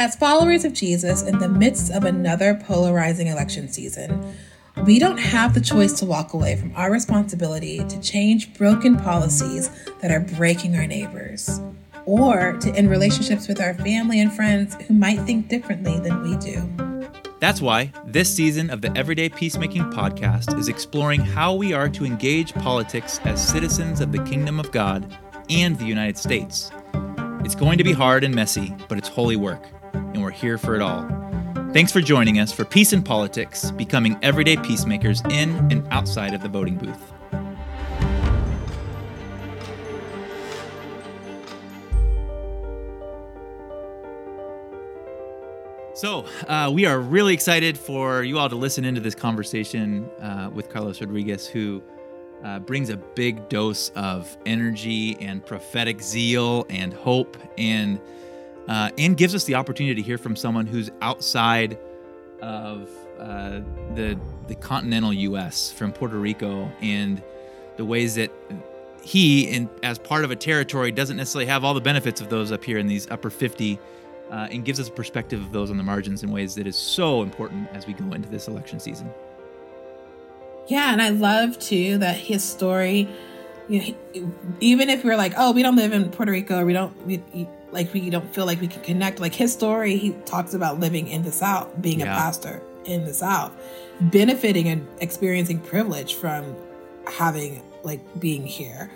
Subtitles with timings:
[0.00, 4.34] As followers of Jesus in the midst of another polarizing election season,
[4.86, 9.68] we don't have the choice to walk away from our responsibility to change broken policies
[10.00, 11.60] that are breaking our neighbors,
[12.06, 16.34] or to end relationships with our family and friends who might think differently than we
[16.38, 17.10] do.
[17.38, 22.06] That's why this season of the Everyday Peacemaking podcast is exploring how we are to
[22.06, 25.14] engage politics as citizens of the kingdom of God
[25.50, 26.70] and the United States.
[27.44, 29.68] It's going to be hard and messy, but it's holy work
[30.20, 31.08] and we're here for it all.
[31.72, 36.42] Thanks for joining us for Peace in Politics, becoming everyday peacemakers in and outside of
[36.42, 36.98] the voting booth.
[45.94, 50.50] So, uh, we are really excited for you all to listen into this conversation uh,
[50.52, 51.82] with Carlos Rodriguez, who
[52.44, 58.00] uh, brings a big dose of energy and prophetic zeal and hope and
[58.70, 61.76] uh, and gives us the opportunity to hear from someone who's outside
[62.40, 63.60] of uh,
[63.94, 65.72] the the continental U.S.
[65.72, 67.20] from Puerto Rico and
[67.76, 68.30] the ways that
[69.02, 72.52] he, in, as part of a territory, doesn't necessarily have all the benefits of those
[72.52, 73.78] up here in these upper 50,
[74.30, 76.76] uh, and gives us a perspective of those on the margins in ways that is
[76.76, 79.10] so important as we go into this election season.
[80.68, 83.08] Yeah, and I love too that his story,
[83.68, 86.72] you know, even if we're like, oh, we don't live in Puerto Rico, or we
[86.72, 87.20] don't, we,
[87.72, 89.20] like we don't feel like we can connect.
[89.20, 92.12] Like his story, he talks about living in the South, being yeah.
[92.12, 93.52] a pastor in the South,
[94.00, 96.56] benefiting and experiencing privilege from
[97.06, 98.90] having like being here,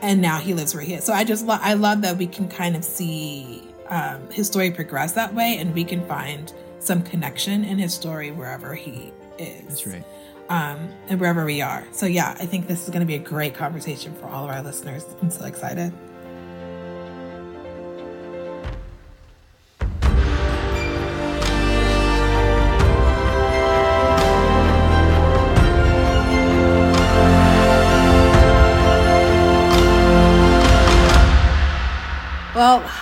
[0.00, 1.04] and now he lives where he is.
[1.04, 4.70] So I just lo- I love that we can kind of see um, his story
[4.70, 9.62] progress that way, and we can find some connection in his story wherever he is.
[9.66, 10.04] That's right.
[10.48, 11.86] Um, and wherever we are.
[11.92, 14.50] So yeah, I think this is going to be a great conversation for all of
[14.50, 15.06] our listeners.
[15.22, 15.92] I'm so excited.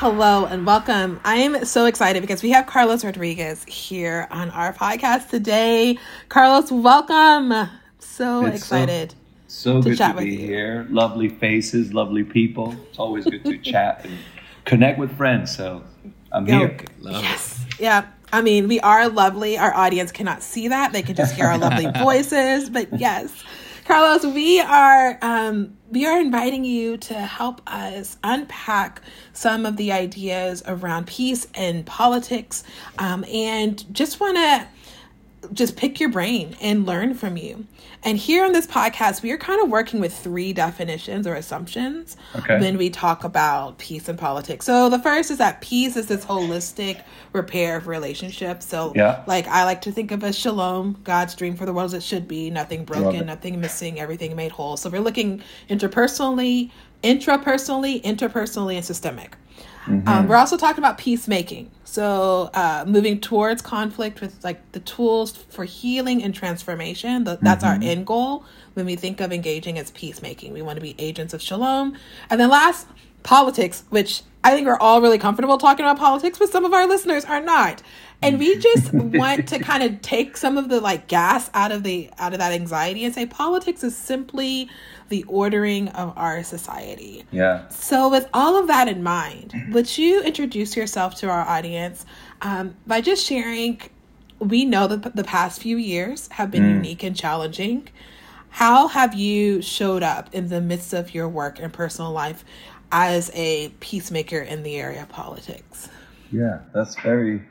[0.00, 1.20] Hello and welcome.
[1.26, 5.98] I am so excited because we have Carlos Rodriguez here on our podcast today.
[6.30, 7.68] Carlos, welcome.
[7.98, 9.14] So it's excited.
[9.46, 10.86] So, so to good to be here.
[10.88, 12.74] Lovely faces, lovely people.
[12.88, 14.16] It's always good to chat and
[14.64, 15.54] connect with friends.
[15.54, 15.84] So
[16.32, 16.78] I'm Yo, here.
[17.00, 17.62] Love yes.
[17.72, 17.80] It.
[17.80, 18.06] Yeah.
[18.32, 19.58] I mean, we are lovely.
[19.58, 20.94] Our audience cannot see that.
[20.94, 22.70] They can just hear our lovely voices.
[22.70, 23.30] But yes,
[23.90, 29.02] Carlos, we are um, we are inviting you to help us unpack
[29.32, 32.62] some of the ideas around peace and politics,
[33.00, 34.68] um, and just want to
[35.52, 37.66] just pick your brain and learn from you.
[38.02, 42.16] And here on this podcast, we are kind of working with three definitions or assumptions
[42.34, 42.58] okay.
[42.58, 44.64] when we talk about peace and politics.
[44.64, 47.02] So the first is that peace is this holistic
[47.32, 48.66] repair of relationships.
[48.66, 49.22] So yeah.
[49.26, 52.02] like I like to think of as shalom, God's dream for the world as it
[52.02, 54.78] should be, nothing broken, nothing missing, everything made whole.
[54.78, 56.70] So we're looking interpersonally,
[57.02, 59.36] intrapersonally, interpersonally, and systemic.
[59.86, 60.06] Mm-hmm.
[60.06, 61.70] Um, we're also talking about peacemaking.
[61.84, 67.24] So, uh, moving towards conflict with like the tools for healing and transformation.
[67.24, 67.82] The, that's mm-hmm.
[67.82, 70.52] our end goal when we think of engaging as peacemaking.
[70.52, 71.96] We want to be agents of shalom.
[72.28, 72.86] And then last,
[73.22, 76.86] politics, which I think we're all really comfortable talking about politics, but some of our
[76.86, 77.82] listeners are not.
[78.22, 81.82] And we just want to kind of take some of the like gas out of
[81.82, 84.68] the out of that anxiety and say politics is simply
[85.10, 87.24] the ordering of our society.
[87.30, 87.68] Yeah.
[87.68, 92.06] So, with all of that in mind, would you introduce yourself to our audience
[92.40, 93.80] um, by just sharing?
[94.38, 96.76] We know that the past few years have been mm.
[96.76, 97.88] unique and challenging.
[98.48, 102.44] How have you showed up in the midst of your work and personal life
[102.90, 105.88] as a peacemaker in the area of politics?
[106.32, 107.42] Yeah, that's very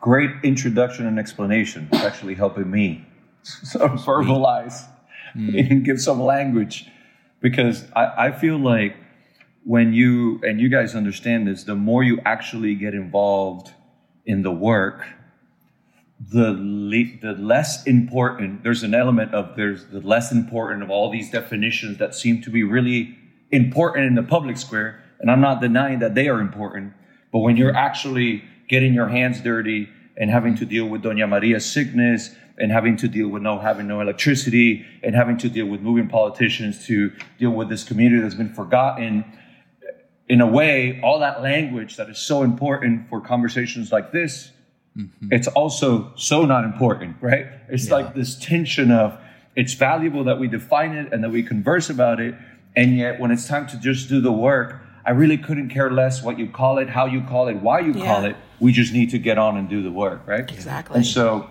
[0.00, 1.88] great introduction and explanation.
[1.92, 3.06] It's actually helping me
[3.42, 4.84] sort of verbalize
[5.36, 5.70] mm.
[5.70, 6.88] and give some language
[7.42, 8.96] because I, I feel like
[9.64, 13.70] when you and you guys understand this, the more you actually get involved
[14.24, 15.04] in the work,
[16.30, 18.62] the le- the less important.
[18.62, 22.50] There's an element of there's the less important of all these definitions that seem to
[22.50, 23.18] be really
[23.50, 26.94] important in the public square, and I'm not denying that they are important.
[27.32, 31.70] But when you're actually getting your hands dirty and having to deal with Doña Maria's
[31.70, 35.80] sickness and having to deal with no having no electricity and having to deal with
[35.80, 39.24] moving politicians to deal with this community that's been forgotten
[40.28, 44.50] in a way all that language that is so important for conversations like this
[44.96, 45.28] mm-hmm.
[45.30, 47.94] it's also so not important right it's yeah.
[47.94, 49.18] like this tension of
[49.54, 52.34] it's valuable that we define it and that we converse about it
[52.76, 56.22] and yet when it's time to just do the work I really couldn't care less
[56.22, 58.06] what you call it, how you call it, why you Yeah.
[58.06, 58.36] call it.
[58.60, 60.48] We just need to get on and do the work, right?
[60.50, 60.96] Exactly.
[60.96, 61.48] And so,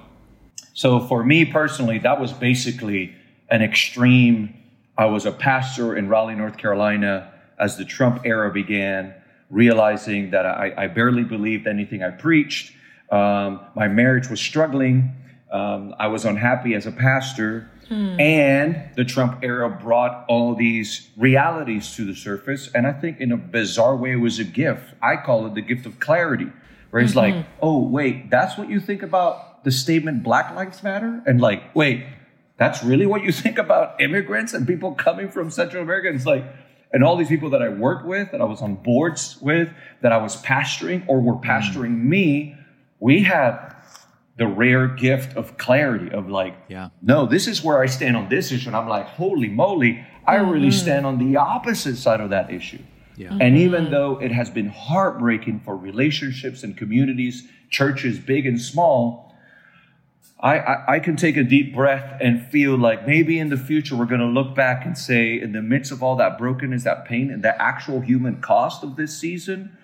[0.74, 3.16] so for me personally, that was basically
[3.50, 4.54] an extreme.
[4.98, 9.14] I was a pastor in Raleigh, North Carolina, as the Trump era began,
[9.50, 12.74] realizing that I, I barely believed anything I preached.
[13.12, 15.14] Um, my marriage was struggling.
[15.52, 17.70] Um, I was unhappy as a pastor.
[18.22, 22.70] And the Trump era brought all these realities to the surface.
[22.74, 24.94] And I think in a bizarre way, it was a gift.
[25.02, 26.48] I call it the gift of clarity,
[26.92, 27.50] where it's like, mm-hmm.
[27.62, 31.24] oh, wait, that's what you think about the statement Black Lives Matter?
[31.26, 32.06] And like, wait,
[32.58, 36.08] that's really what you think about immigrants and people coming from Central America?
[36.08, 36.46] And it's like,
[36.94, 39.70] and all these people that I worked with, that I was on boards with,
[40.02, 42.04] that I was pastoring or were pastoring mm.
[42.04, 42.56] me,
[43.00, 43.74] we had
[44.38, 46.90] the rare gift of clarity of like, Yeah.
[47.02, 48.70] no, this is where I stand on this issue.
[48.70, 50.72] And I'm like, holy moly, I really mm-hmm.
[50.72, 52.80] stand on the opposite side of that issue.
[53.18, 53.30] Yeah.
[53.30, 53.58] And mm-hmm.
[53.58, 59.36] even though it has been heartbreaking for relationships and communities, churches, big and small,
[60.40, 63.96] I, I, I can take a deep breath and feel like maybe in the future
[63.96, 67.06] we're going to look back and say, in the midst of all that brokenness, that
[67.06, 69.78] pain, and the actual human cost of this season,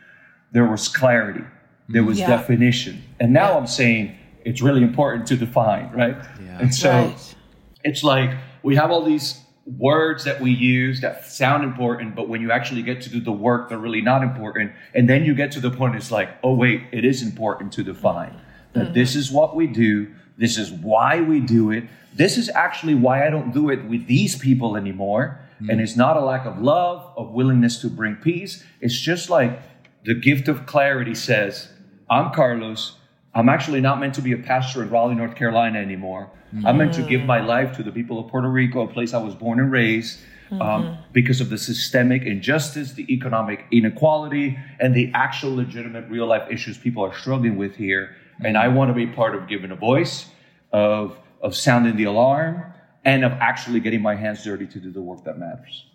[0.52, 1.44] there was clarity,
[1.90, 2.32] there was mm-hmm.
[2.32, 2.38] Yeah.
[2.38, 3.04] definition.
[3.20, 6.16] And now I'm saying it's really important to define, right?
[6.42, 6.60] Yeah.
[6.60, 7.36] And so Right.
[7.84, 8.32] it's like
[8.64, 9.40] we have all these
[9.76, 13.32] words that we use that sound important, but when you actually get to do the
[13.32, 14.72] work, they're really not important.
[14.94, 17.84] And then you get to the point, it's like, oh, wait, it is important to
[17.84, 18.40] define
[18.74, 18.94] that mm-hmm.
[18.94, 23.28] this is what we do, this is why we do it, this is actually why
[23.28, 25.40] I don't do it with these people anymore.
[25.56, 25.72] Mm-hmm.
[25.72, 28.64] And it's not a lack of love, of willingness to bring peace.
[28.80, 29.60] It's just like
[30.04, 31.70] the gift of clarity says,
[32.10, 32.97] I'm Carlos.
[33.38, 36.32] I'm actually not meant to be a pastor in Raleigh, North Carolina anymore.
[36.66, 39.22] I'm meant to give my life to the people of Puerto Rico, a place I
[39.22, 40.20] was born and raised,
[40.60, 46.50] um, because of the systemic injustice, the economic inequality, and the actual legitimate real life
[46.50, 48.16] issues people are struggling with here.
[48.44, 50.30] And I want to be part of giving a voice,
[50.72, 52.74] of, of sounding the alarm,
[53.06, 55.86] and of actually getting my hands dirty to do the work that matters.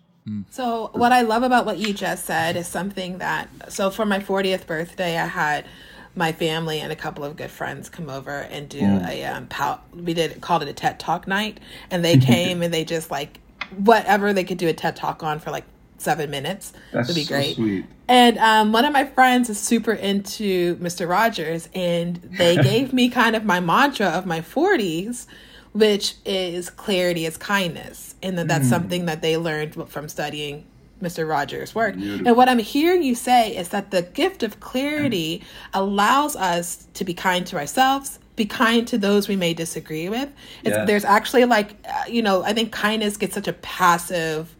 [0.49, 4.19] So, what I love about what you just said is something that, so for my
[4.19, 5.65] 40th birthday, I had
[6.15, 9.79] my family and a couple of good friends come over and do a, um, pow-
[9.93, 11.59] we did, called it a TED Talk night.
[11.89, 13.39] And they came and they just like,
[13.77, 15.65] whatever they could do a TED Talk on for like
[15.97, 17.55] seven minutes That's would be so great.
[17.55, 17.85] sweet.
[18.07, 21.07] And um, one of my friends is super into Mr.
[21.09, 25.25] Rogers, and they gave me kind of my mantra of my 40s,
[25.71, 28.15] which is clarity is kindness.
[28.21, 30.65] And that that's something that they learned from studying
[31.03, 31.27] Mr.
[31.27, 31.95] Rogers' work.
[31.95, 37.03] And what I'm hearing you say is that the gift of clarity allows us to
[37.03, 38.19] be kind to ourselves.
[38.35, 40.29] Be kind to those we may disagree with.
[40.85, 44.55] There's actually like, uh, you know, I think kindness gets such a passive,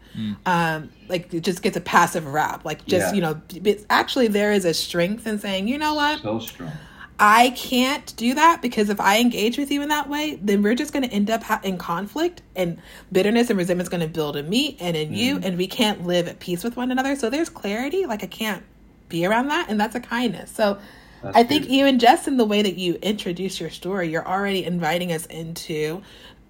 [0.46, 2.64] um, like it just gets a passive rap.
[2.64, 3.14] Like just, Yeah.
[3.14, 6.70] you know, actually there is a strength in saying, you know what, So strong.
[7.18, 10.74] I can't do that because if I engage with you in that way, then we're
[10.74, 12.80] just going to end up ha- in conflict and
[13.12, 15.44] bitterness and resentment is going to build in me and in you, Mm.
[15.44, 17.14] and we can't live at peace with one another.
[17.14, 18.04] So there's clarity.
[18.06, 18.64] Like I can't
[19.08, 20.50] be around that, and that's a kindness.
[20.50, 20.78] So
[21.22, 21.76] That's I think beautiful.
[21.76, 26.02] even just in the way that you introduce your story, you're already inviting us into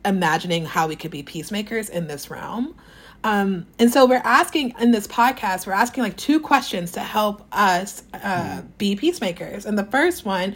[0.05, 2.75] imagining how we could be peacemakers in this realm.
[3.25, 7.47] Um, and so we're asking in this podcast, we're asking like two questions to help
[7.53, 9.65] us uh, be peacemakers.
[9.65, 10.55] And the first one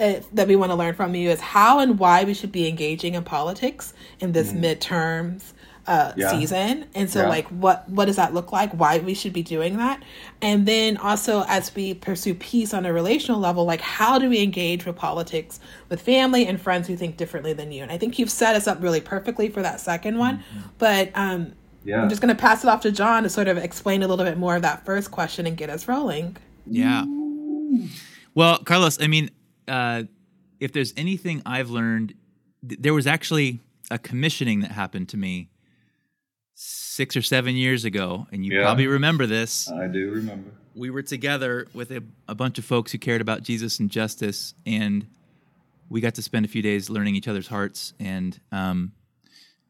[0.00, 2.68] uh, that we want to learn from you is how and why we should be
[2.68, 5.52] engaging in politics in this midterms
[5.86, 6.30] uh, Yeah.
[6.30, 6.86] season.
[6.94, 7.28] And so, Yeah.
[7.28, 8.72] like, what what does that look like?
[8.72, 10.02] Why we should be doing that?
[10.42, 14.42] And then also, as we pursue peace on a relational level, like, how do we
[14.42, 17.82] engage with politics with family and friends who think differently than you?
[17.84, 20.42] And I think you've set us up really perfectly for that second one.
[20.78, 21.52] But um,
[21.86, 22.02] Yeah.
[22.02, 24.24] I'm just going to pass it off to John to sort of explain a little
[24.24, 26.36] bit more of that first question and get us rolling.
[26.66, 27.04] Yeah.
[28.34, 29.30] Well, Carlos, I mean,
[29.68, 30.04] uh,
[30.60, 32.14] if there's anything I've learned,
[32.68, 35.48] th- there was actually a commissioning that happened to me
[36.54, 38.62] six or seven years ago, and you Yeah.
[38.64, 39.70] probably remember this.
[39.70, 40.50] I do remember.
[40.74, 44.54] we were together with a, a bunch of folks who cared about Jesus and justice,
[44.66, 45.06] and
[45.88, 47.94] we got to spend a few days learning each other's hearts.
[48.00, 48.92] And um,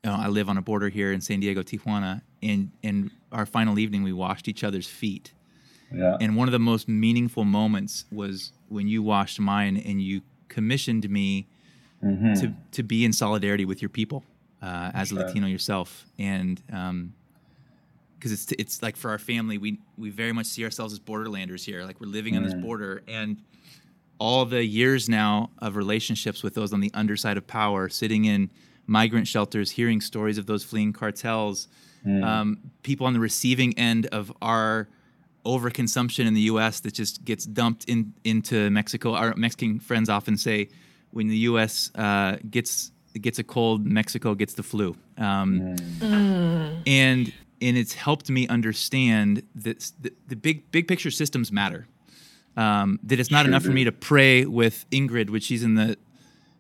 [0.07, 3.45] you know, I live on a border here in San Diego, Tijuana, and and our
[3.47, 5.33] final evening we washed each other's feet.
[5.93, 6.17] Yeah.
[6.21, 11.09] And one of the most meaningful moments was when you washed mine and you commissioned
[11.11, 11.47] me
[12.05, 12.35] Mm-hmm.
[12.35, 14.23] to to be in solidarity with your people
[14.61, 15.15] uh, as a.
[15.15, 16.63] Latino yourself, and
[18.19, 21.65] because it's it's like for our family, we we very much see ourselves as borderlanders
[21.65, 21.85] here.
[21.85, 23.39] Like we're living on this border, and
[24.19, 28.51] all the years now of relationships with those on the underside of power, sitting in
[28.87, 31.69] migrant shelters, hearing stories of those fleeing cartels,
[32.07, 34.89] um, people on the receiving end of our
[35.45, 36.81] overconsumption in the U.S.
[36.81, 39.15] that just gets dumped in into Mexico.
[39.15, 40.69] Our Mexican friends often say,
[41.11, 41.91] when the U.S.
[41.95, 46.83] Uh, gets gets a cold, Mexico gets the flu, um, mm.
[46.87, 51.87] and and it's helped me understand that the, the big big picture systems matter.
[52.57, 53.69] Um, that it's not sure enough do.
[53.69, 55.99] for me to pray with Ingrid, which she's in the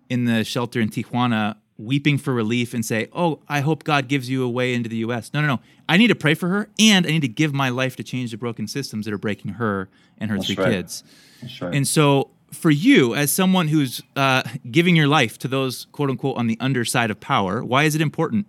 [0.08, 4.28] in the shelter in Tijuana, weeping for relief and say, "Oh, I hope God gives
[4.30, 5.60] you a way into the U.S." No, no, no.
[5.88, 8.30] I need to pray for her, and I need to give my life to change
[8.30, 10.72] the broken systems that are breaking her and her That's three right.
[10.72, 11.04] kids.
[11.42, 11.74] That's right.
[11.74, 16.36] And so, for you, as someone who's uh, giving your life to those quote unquote
[16.36, 18.46] on the underside of power, why is it important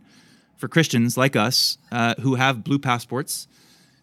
[0.56, 3.48] for Christians like us uh, who have blue passports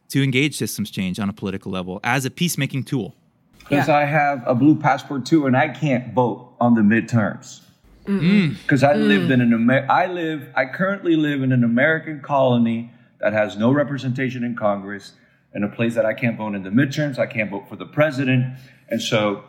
[0.09, 3.14] to engage systems change on a political level as a peacemaking tool?
[3.59, 3.97] Because yeah.
[3.97, 7.63] I have a blue passport too, and I can't vote on the midterms.
[8.04, 8.88] Because mm.
[8.88, 9.08] I mm.
[9.08, 13.56] lived in an Amer- I live I currently live in an American colony that has
[13.56, 15.12] no representation in Congress,
[15.54, 17.18] in a place that I can't vote in the midterms.
[17.18, 18.58] I can't vote for the president,
[18.88, 19.44] and so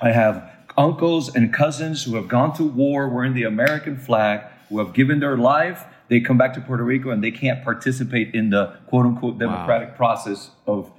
[0.00, 4.78] I have uncles and cousins who have gone to war wearing the American flag, who
[4.78, 5.84] have given their life.
[6.08, 9.90] They come back to Puerto Rico and they can't participate in the quote unquote democratic
[9.90, 9.96] wow.
[9.96, 10.90] process of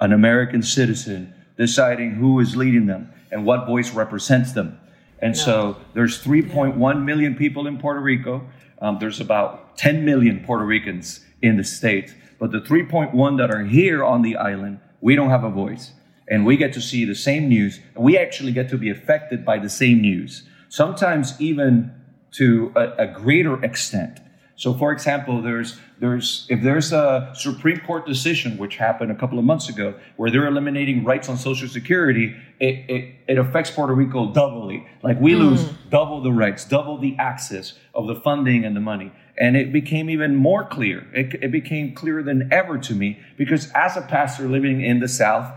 [0.00, 4.78] an American citizen deciding who is leading them and what voice represents them.
[5.22, 8.44] And so there's 3.1 million people in Puerto Rico.
[8.80, 12.14] Um, there's about 10 million Puerto Ricans in the state.
[12.40, 15.92] But the 3.1 that are here on the island, we don't have a voice.
[16.28, 17.78] And we get to see the same news.
[17.96, 20.42] We actually get to be affected by the same news.
[20.68, 21.92] Sometimes even
[22.32, 24.18] to a, a greater extent.
[24.62, 29.36] So, for example, there's there's if there's a Supreme Court decision which happened a couple
[29.40, 33.92] of months ago where they're eliminating rights on Social Security, it it, it affects Puerto
[33.92, 34.86] Rico doubly.
[35.02, 35.40] Like we mm.
[35.40, 39.10] lose double the rights, double the access of the funding and the money.
[39.36, 41.08] And it became even more clear.
[41.12, 45.08] It, it became clearer than ever to me because as a pastor living in the
[45.08, 45.52] South,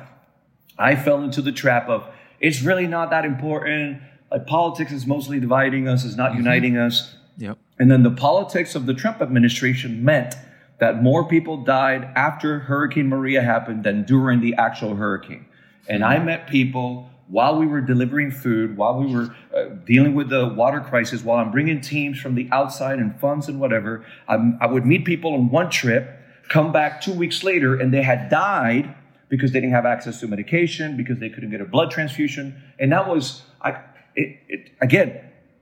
[0.79, 2.09] I fell into the trap of
[2.39, 4.01] it's really not that important.
[4.31, 6.39] Like politics is mostly dividing us, is not mm-hmm.
[6.39, 7.15] uniting us.
[7.37, 7.59] Yep.
[7.77, 10.35] And then the politics of the Trump administration meant
[10.79, 15.45] that more people died after Hurricane Maria happened than during the actual hurricane.
[15.87, 20.29] And I met people while we were delivering food, while we were uh, dealing with
[20.29, 24.05] the water crisis, while I'm bringing teams from the outside and funds and whatever.
[24.27, 26.09] I'm, I would meet people on one trip,
[26.49, 28.93] come back two weeks later, and they had died
[29.27, 32.61] because they didn't have access to medication, because they couldn't get a blood transfusion.
[32.79, 33.71] And that was, I,
[34.15, 35.19] it, it, again,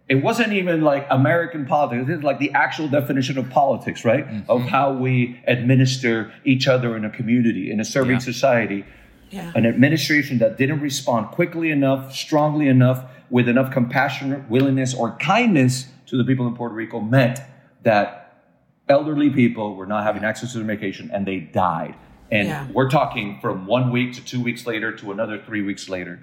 [0.10, 2.10] it wasn't even like American politics.
[2.10, 4.27] It's like the actual definition of politics, right?
[4.27, 4.51] Mm-hmm.
[4.51, 8.19] Of how we administer each other in a community, in a serving yeah.
[8.19, 8.86] society.
[9.29, 9.51] Yeah.
[9.55, 15.88] An administration that didn't respond quickly enough, strongly enough, with enough compassion, willingness, or kindness
[16.05, 17.39] to the people in Puerto Rico meant
[17.81, 18.43] that
[18.88, 21.95] elderly people were not having access to their medication and they died.
[22.29, 22.67] And yeah.
[22.72, 26.19] we're talking from one week to two weeks later to another three weeks later.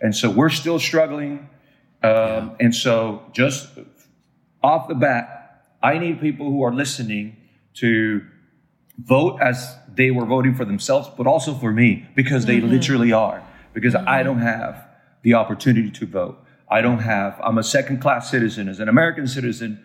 [0.00, 1.48] And so we're still struggling
[2.02, 3.68] um, and so, just
[4.62, 7.36] off the bat, I need people who are listening
[7.74, 8.24] to
[8.98, 12.70] vote as they were voting for themselves, but also for me, because they mm-hmm.
[12.70, 13.42] literally are.
[13.72, 14.08] Because mm-hmm.
[14.08, 14.86] I don't have
[15.22, 16.38] the opportunity to vote.
[16.70, 18.68] I don't have, I'm a second class citizen.
[18.68, 19.84] As an American citizen,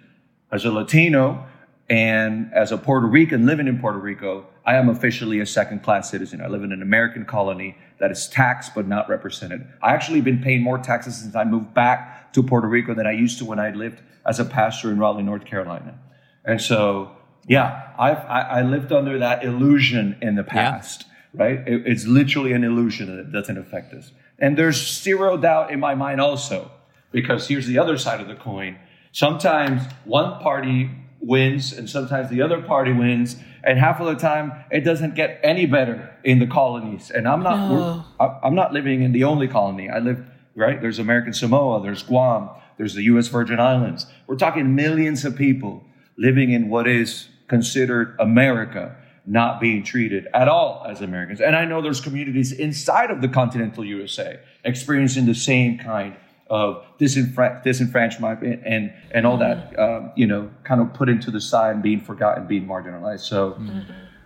[0.51, 1.45] as a Latino,
[1.89, 6.11] and as a Puerto Rican living in Puerto Rico, I am officially a second class
[6.11, 6.41] citizen.
[6.41, 9.65] I live in an American colony that is taxed but not represented.
[9.81, 13.13] I actually been paying more taxes since I moved back to Puerto Rico than I
[13.13, 15.97] used to when I lived as a pastor in Raleigh, North Carolina.
[16.43, 17.15] And so,
[17.47, 21.43] yeah, I've, I, I lived under that illusion in the past, yeah.
[21.43, 21.67] right?
[21.67, 24.11] It, it's literally an illusion that it doesn't affect us.
[24.39, 26.69] And there's zero doubt in my mind also,
[27.13, 28.77] because here's the other side of the coin.
[29.13, 34.51] Sometimes one party wins and sometimes the other party wins and half of the time
[34.71, 37.11] it doesn't get any better in the colonies.
[37.11, 38.03] And i'm not no.
[38.43, 39.89] i'm not living in the only colony.
[39.89, 40.23] I live
[40.55, 44.05] right there's american samoa there's guam there's the us virgin islands.
[44.27, 45.83] We're talking millions of people
[46.17, 48.95] living in what is considered america
[49.25, 51.41] not being treated at all as americans.
[51.41, 56.15] And i know there's communities inside of the continental usa experiencing the same kind
[56.49, 60.05] of disenfra- disenfranchisement and and all that mm-hmm.
[60.05, 63.51] um, you know kind of put into the side and being forgotten being marginalized so
[63.51, 63.81] mm-hmm.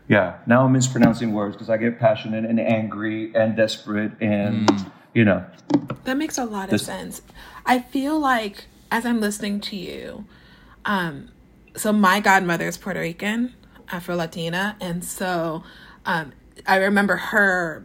[0.07, 4.91] yeah now i'm mispronouncing words because i get passionate and angry and desperate and mm.
[5.13, 5.45] you know
[6.03, 7.21] that makes a lot this- of sense
[7.65, 10.25] i feel like as i'm listening to you
[10.85, 11.29] um
[11.75, 13.53] so my godmother is puerto rican
[13.89, 15.63] afro latina and so
[16.05, 16.31] um
[16.67, 17.83] i remember her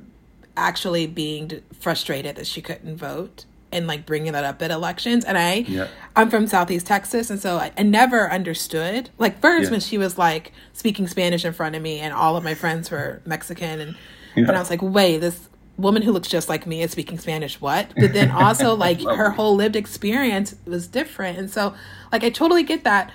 [0.57, 3.45] actually being frustrated that she couldn't vote
[3.76, 5.25] and like bringing that up at elections.
[5.25, 5.88] And I, Yeah.
[6.16, 9.11] I'm from Southeast Texas, and so I, I never understood.
[9.18, 9.71] Like first Yeah.
[9.73, 12.90] when she was like speaking Spanish in front of me, and all of my friends
[12.90, 13.97] were Mexican, and
[14.35, 14.45] Yeah.
[14.49, 17.61] and I was like, wait, this woman who looks just like me is speaking Spanish.
[17.61, 17.92] What?
[18.00, 21.75] But then also like her whole lived experience was different, and so
[22.12, 23.12] like I totally get that.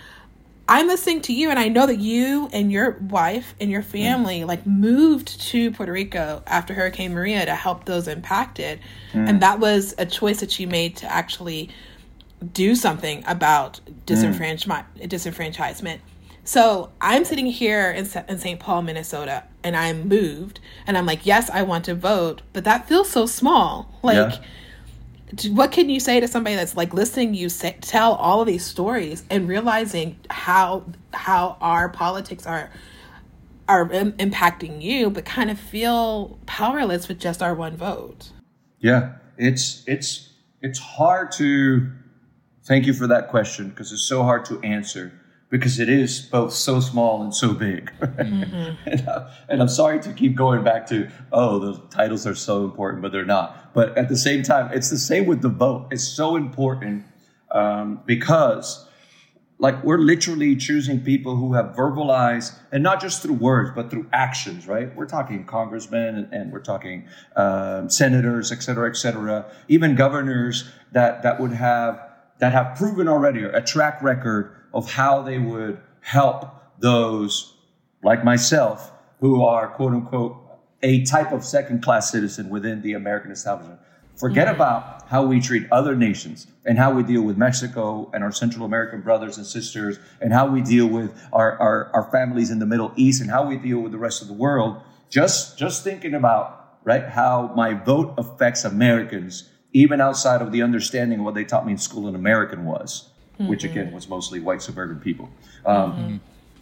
[0.68, 3.92] I'm listening to you, and I know that you and your wife and your mm.
[3.92, 8.80] family like moved to Puerto Rico after Hurricane Maria to help those impacted,
[9.12, 9.28] mm.
[9.28, 11.70] and that was a choice that you made to actually
[12.54, 15.08] do something about disenfranchise- mm.
[15.08, 16.00] disenfranchisement.
[16.44, 18.60] So I'm sitting here in, in St.
[18.60, 22.88] Paul, Minnesota, and I'm moved, and I'm like, yes, I want to vote, but that
[22.88, 24.00] feels so small.
[24.02, 24.46] Like, Yeah.
[25.50, 28.66] What can you say to somebody that's like listening you say, tell all of these
[28.66, 32.70] stories and realizing how how our politics are
[33.68, 38.32] are Im- impacting you, but kind of feel powerless with just our one vote?
[38.80, 40.30] Yeah, it's it's
[40.62, 41.92] it's hard to.
[42.64, 45.12] Thank you for that question because it's so hard to answer
[45.52, 47.92] because it is both so small and so big.
[48.18, 48.78] and,
[49.08, 53.04] I, and I'm sorry to keep going back to oh the titles are so important,
[53.04, 53.74] but they're not.
[53.74, 55.90] But at the same time, it's the same with the vote.
[55.92, 57.06] It's so important
[57.52, 58.88] um, because
[59.60, 64.08] like we're literally choosing people who have verbalized and not just through words but through
[64.12, 69.46] actions right we're talking congressmen and, and we're talking um, senators et cetera et cetera
[69.68, 72.02] even governors that that would have
[72.40, 76.46] that have proven already a track record of how they would help
[76.80, 77.56] those
[78.04, 80.38] like myself who are quote unquote
[80.84, 83.80] a type of second class citizen within the american establishment.
[84.22, 88.32] Forget about how we treat other nations and how we deal with Mexico and our
[88.32, 92.60] Central American brothers and sisters and how we deal with our, our, our families in
[92.60, 94.80] the Middle East and how we deal with the rest of the world.
[95.10, 101.20] Just, just thinking about, right, how my vote affects Americans, even outside of the understanding
[101.20, 103.10] of what they taught me in school an American was,
[103.48, 105.30] which again was mostly white suburban people.
[105.66, 106.22] Um,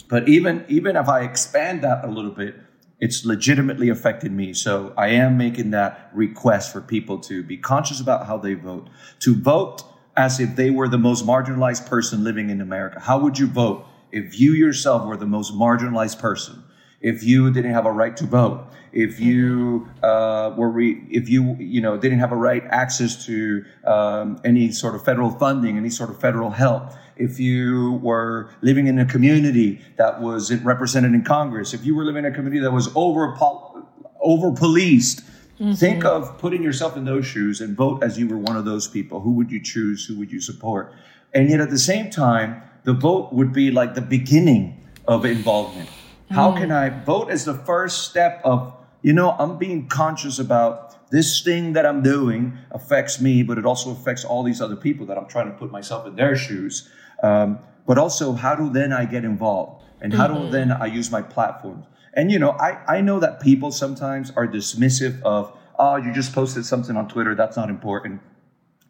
[0.10, 2.56] But even, even if I expand that a little bit,
[3.00, 4.54] it's legitimately affected me.
[4.54, 8.90] So I am making that request for people to be conscious about how they vote,
[9.20, 9.84] to vote
[10.18, 13.00] as if they were the most marginalized person living in America.
[13.00, 16.64] How would you vote if you yourself were the most marginalized person?
[17.02, 21.56] If you didn't have a right to vote, if you uh, were, re- if you
[21.60, 25.90] you know didn't have a right access to um, any sort of federal funding, any
[25.90, 31.24] sort of federal help, if you were living in a community that was represented in
[31.24, 33.38] Congress, if you were living in a community that was over
[34.22, 35.22] over policed,
[35.76, 38.88] think of putting yourself in those shoes and vote as you were one of those
[38.88, 39.22] people.
[39.22, 40.06] Who would you choose?
[40.06, 40.94] Who would you support?
[41.34, 45.90] And yet at the same time, the vote would be like the beginning of involvement.
[46.30, 51.10] How can I vote as the first step of, you know, I'm being conscious about
[51.10, 55.06] this thing that I'm doing affects me, but it also affects all these other people
[55.08, 56.88] that I'm trying to put myself in their shoes.
[57.24, 59.84] Um, but also, how do then I get involved?
[60.02, 61.86] And how do then I use my platforms?
[62.14, 66.34] And, you know, I, I know that people sometimes are dismissive of, oh, you just
[66.34, 68.22] posted something on Twitter, that's not important.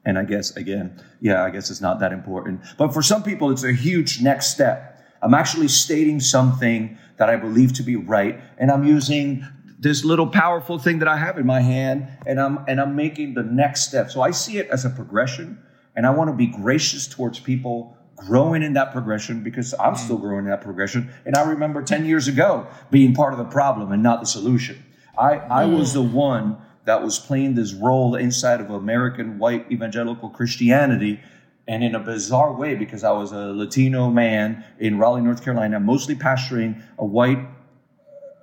[0.05, 2.61] And I guess, again, yeah, I guess it's not that important.
[2.77, 4.98] But for some people, it's a huge next step.
[5.21, 9.45] I'm actually stating something that I believe to be right, and I'm using
[9.79, 13.33] this little powerful thing that I have in my hand, and I'm and I'm making
[13.33, 14.11] the next step.
[14.11, 15.61] So I see it as a progression,
[15.95, 19.97] and I want to be gracious towards people growing in that progression because I'm mm.
[19.97, 21.09] still growing in that progression.
[21.25, 24.83] And I remember 10 years ago being part of the problem and not the solution.
[25.17, 25.77] I, I mm.
[25.77, 31.21] was the one that was playing this role inside of American white evangelical Christianity.
[31.69, 35.79] And in a bizarre way, because I was a Latino man in Raleigh, North Carolina,
[35.79, 37.37] mostly pastoring a white,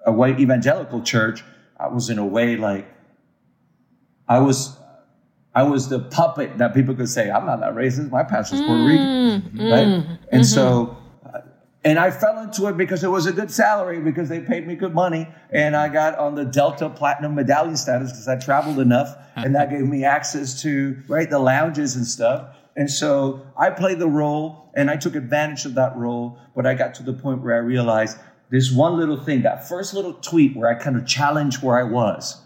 [0.07, 1.43] a white evangelical church,
[1.77, 2.87] I was in a way like,
[4.29, 4.77] I was,
[5.57, 8.13] I was the puppet that people could say, I'm not that racist.
[8.13, 10.19] My pastor's Puerto mm, Rican, mm, right?
[10.31, 10.43] And mm-hmm.
[10.43, 11.41] so, uh,
[11.85, 14.77] and I fell into it because it was a good salary because they paid me
[14.77, 19.17] good money, and I got on the Delta Platinum Medallion status because I traveled enough,
[19.35, 22.55] and that gave me access to right the lounges and stuff.
[22.77, 26.39] And so I played the role, and I took advantage of that role.
[26.55, 28.19] But I got to the point where I realized
[28.51, 31.83] this one little thing, that first little tweet where I kind of challenged where I
[31.83, 32.43] was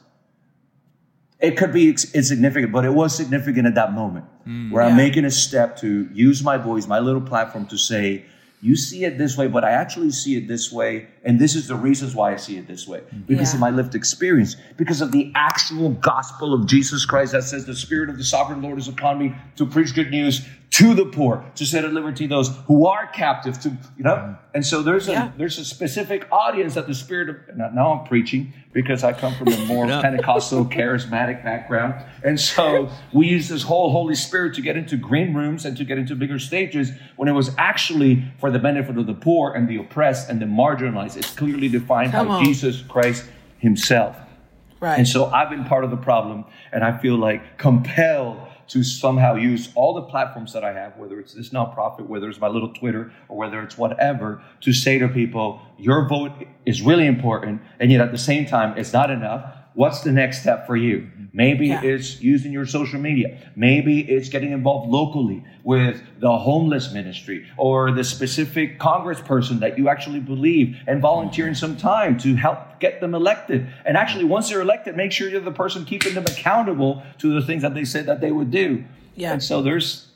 [1.40, 4.70] it could be insignificant, but it was significant at that moment mm.
[4.70, 8.24] where I'm making a step to use my voice, my little platform to say,
[8.62, 11.06] you see it this way, but I actually see it this way.
[11.24, 13.20] And this is the reasons why I see it this way mm-hmm.
[13.22, 13.56] because Yeah.
[13.56, 17.74] of my lived experience, because of the actual gospel of Jesus Christ that says, The
[17.74, 21.44] Spirit of the sovereign Lord is upon me to preach good news to the poor,
[21.56, 24.14] to set at liberty those who are captive, to you know.
[24.14, 24.34] Mm-hmm.
[24.54, 25.32] And so there's a Yeah.
[25.36, 29.34] there's a specific audience that the spirit of now, now I'm preaching because I come
[29.34, 30.00] from a more Yeah.
[30.00, 31.94] Pentecostal charismatic background.
[32.22, 35.84] And so we use this whole Holy Spirit to get into green rooms and to
[35.84, 39.68] get into bigger stages when it was actually for the benefit of the poor and
[39.68, 41.16] the oppressed and the marginalized.
[41.16, 42.44] It's clearly defined Come by on.
[42.44, 43.24] Jesus Christ
[43.58, 44.16] himself.
[44.80, 44.96] Right.
[44.98, 48.38] And so I've been part of the problem, and I feel like compelled
[48.70, 52.40] to somehow use all the platforms that I have, whether it's this nonprofit, whether it's
[52.40, 56.32] my little Twitter, or whether it's whatever, to say to people, your vote
[56.64, 59.44] is really important, and yet at the same time, it's not enough.
[59.74, 61.08] What's the next step for you?
[61.32, 61.82] Maybe Yeah.
[61.82, 63.38] it's using your social media.
[63.54, 69.88] Maybe it's getting involved locally with the homeless ministry or the specific congressperson that you
[69.88, 73.66] actually believe and volunteering some time to help get them elected.
[73.84, 77.46] And actually, once they're elected, make sure you're the person keeping them accountable to the
[77.46, 78.84] things that they said that they would do.
[79.14, 79.32] Yeah.
[79.32, 80.08] And so there's,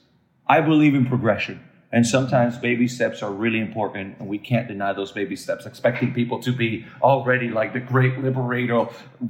[0.46, 1.60] I believe in progression.
[1.94, 6.12] And sometimes baby steps are really important, and we can't deny those baby steps, expecting
[6.12, 8.88] people to be already like the great liberator,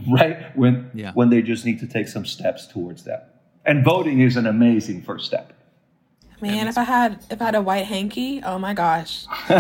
[0.09, 0.57] right?
[0.57, 1.13] When, Yeah.
[1.13, 3.43] when they just need to take some steps towards that.
[3.67, 5.53] And voting is an amazing first step.
[6.41, 9.27] Man, if I had if I had a white hanky, oh my gosh.
[9.49, 9.59] what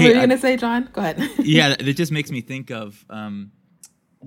[0.00, 0.88] are you gonna say, John?
[0.92, 1.20] Go ahead.
[1.38, 3.52] yeah, it just makes me think of um,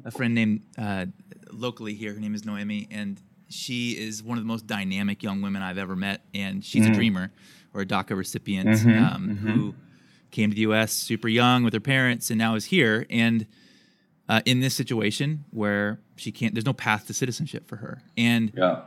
[0.06, 1.08] a friend named uh,
[1.52, 2.14] locally here.
[2.14, 3.22] Her name is Noemi, and
[3.54, 6.22] she is one of the most dynamic young women I've ever met.
[6.34, 7.32] And she's a dreamer
[7.74, 9.76] or a DACA recipient um, who
[10.32, 10.92] came to the U.S.
[10.92, 13.06] super young with her parents, and now is here.
[13.10, 13.46] And
[14.28, 18.02] uh, in this situation where she can't, there's no path to citizenship for her.
[18.18, 18.82] And Yeah.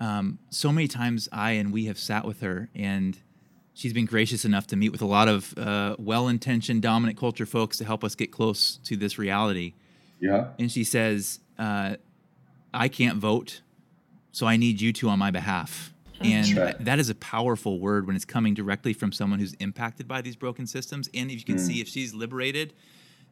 [0.00, 3.18] um, so many times I and we have sat with her, and
[3.74, 7.76] she's been gracious enough to meet with a lot of uh, well-intentioned dominant culture folks
[7.78, 9.74] to help us get close to this reality.
[10.20, 10.48] Yeah.
[10.58, 11.96] And she says, uh,
[12.72, 13.60] "I can't vote,
[14.32, 16.84] so I need you to on my behalf." And right.
[16.84, 20.34] that is a powerful word when it's coming directly from someone who's impacted by these
[20.34, 21.08] broken systems.
[21.14, 21.66] And if you can Mm.
[21.66, 22.72] see if she's liberated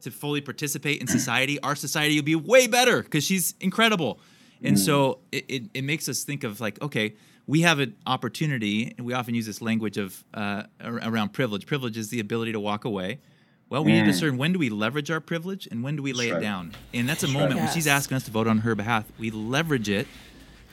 [0.03, 4.21] to fully participate in society, our society will be way better because she's incredible.
[4.63, 7.15] And so it, it, it makes us think of like, okay,
[7.47, 11.67] we have an opportunity, and we often use this language of uh, around privilege.
[11.67, 13.21] Privilege is the ability to walk away.
[13.69, 16.13] Well, we need to discern when do we leverage our privilege and when do we
[16.13, 16.39] lay right.
[16.39, 16.73] it down.
[16.95, 17.65] And that's a That's moment right.
[17.65, 19.05] when she's asking us to vote on her behalf.
[19.19, 20.07] We leverage it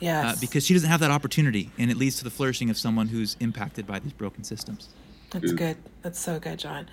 [0.04, 0.26] yes.
[0.26, 3.08] uh, because she doesn't have that opportunity, and it leads to the flourishing of someone
[3.08, 4.89] who's impacted by these broken systems.
[5.32, 5.78] That's good.
[6.04, 6.88] That's so good, John.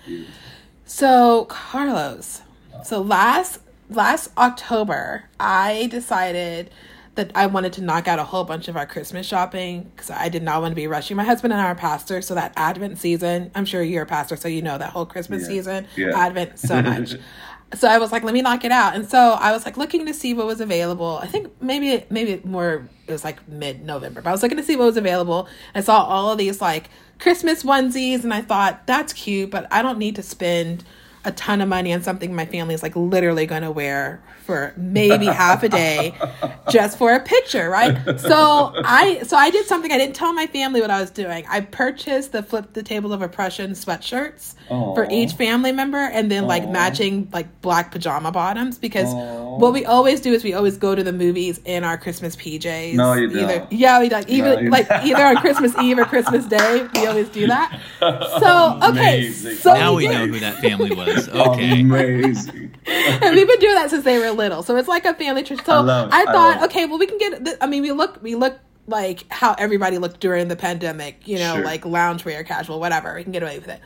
[0.85, 2.41] So, Carlos.
[2.83, 6.71] So last last October, I decided
[7.15, 10.29] that I wanted to knock out a whole bunch of our Christmas shopping because I
[10.29, 11.17] did not want to be rushing.
[11.17, 14.37] My husband and I are pastors, so that Advent season, I'm sure you're a pastor,
[14.37, 15.47] so you know that whole Christmas Yeah.
[15.49, 16.17] season, Yeah.
[16.17, 17.15] Advent, so much.
[17.73, 18.95] so I was like, let me knock it out.
[18.95, 21.19] And so I was like looking to see what was available.
[21.21, 24.63] I think maybe maybe more it was like mid November, but I was looking to
[24.63, 25.47] see what was available.
[25.73, 29.81] I saw all of these like Christmas onesies, and I thought that's cute, but I
[29.81, 30.83] don't need to spend
[31.23, 34.73] a ton of money on something my family is like literally going to wear for
[34.75, 36.15] maybe half a day
[36.71, 40.47] just for a picture right so i so i did something i didn't tell my
[40.47, 45.07] family what i was doing i purchased the flip the table of oppression sweatshirts for
[45.11, 49.57] each family member and then like matching like black pajama bottoms because Aw.
[49.57, 52.95] what we always do is we always go to the movies in our christmas pjs
[52.95, 53.71] No, you either don't.
[53.71, 55.05] yeah we like either No, like don't.
[55.05, 59.55] either on christmas eve or christmas day we always do that so okay Amazing.
[59.57, 61.10] so now we did- know who that family was.
[61.33, 61.81] Okay.
[61.81, 62.75] Amazing.
[62.87, 64.63] and we've been doing that since they were little.
[64.63, 65.65] So it's like a family tradition.
[65.65, 66.21] So I I.
[66.21, 67.43] I thought, love okay, well, we can get.
[67.45, 71.27] th- I mean, we look, we look like how everybody looked during the pandemic.
[71.27, 71.63] You know, Sure.
[71.65, 73.15] like loungewear, casual, whatever.
[73.15, 73.79] We can get away with it.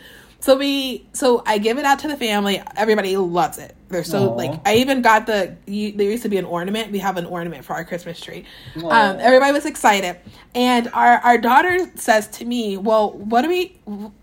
[0.46, 2.62] So we, so I give it out to the family.
[2.76, 3.76] Everybody loves it.
[3.90, 4.34] They're so Aw.
[4.36, 4.62] like.
[4.64, 5.58] I even got the.
[5.66, 6.92] You, there used to be an ornament.
[6.92, 8.46] We have an ornament for our Christmas tree.
[8.76, 10.18] Um, everybody was excited,
[10.54, 13.76] and our our daughter says to me, "Well, what do we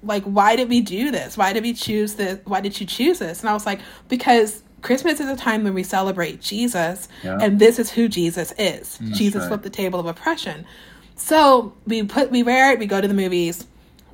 [0.04, 0.22] like?
[0.22, 1.36] Why did we do this?
[1.36, 2.38] Why did we choose this?
[2.44, 5.74] Why did you choose this?" And I was like, "Because." Christmas is a time when
[5.74, 7.38] we celebrate Jesus, Yeah.
[7.40, 8.98] and this is who Jesus is.
[9.12, 9.46] Jesus right.
[9.46, 10.66] flipped the table of oppression.
[11.14, 13.64] So we put we wear it, we go to the movies,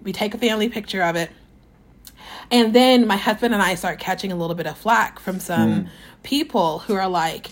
[0.03, 1.31] we take a family picture of it,
[2.51, 5.85] and then my husband and I start catching a little bit of flack from some
[5.85, 5.89] mm.
[6.23, 7.49] people who are like,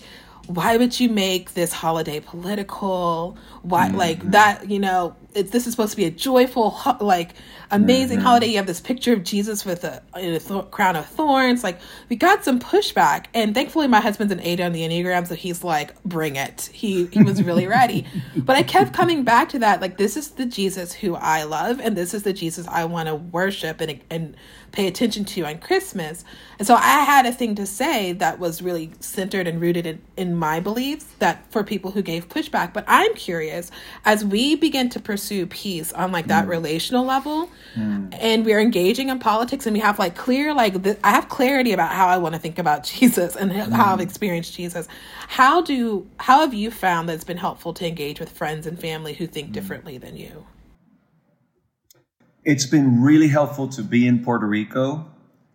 [0.47, 3.37] why would you make this holiday political?
[3.63, 3.97] Why, mm-hmm.
[3.97, 7.31] like that, you know, it, this is supposed to be a joyful, ho- like,
[7.69, 8.25] amazing mm-hmm.
[8.25, 8.47] holiday.
[8.47, 11.65] You have this picture of Jesus with a, in a th- crown of thorns.
[11.65, 13.25] Like, we got some pushback.
[13.33, 16.69] And thankfully, my husband's an eight on the Enneagram, so he's like, bring it.
[16.71, 18.05] He, he was really ready.
[18.37, 19.81] But I kept coming back to that.
[19.81, 23.07] Like, this is the Jesus who I love, and this is the Jesus I want
[23.07, 24.35] to worship and, and
[24.71, 26.23] pay attention to on Christmas.
[26.59, 30.01] And so I had a thing to say that was really centered and rooted in,
[30.15, 32.73] in my beliefs that for people who gave pushback.
[32.73, 33.71] But I'm curious
[34.05, 36.49] as we begin to pursue peace on like that mm.
[36.49, 38.09] relational level mm.
[38.19, 41.73] and we're engaging in politics and we have like clear, like, th- I have clarity
[41.73, 43.71] about how I want to think about Jesus and mm.
[43.71, 44.87] how I've experienced Jesus.
[45.27, 48.79] How do, how have you found that it's been helpful to engage with friends and
[48.79, 49.53] family who think mm.
[49.53, 50.45] differently than you?
[52.47, 55.05] It's been really helpful to be in Puerto Rico.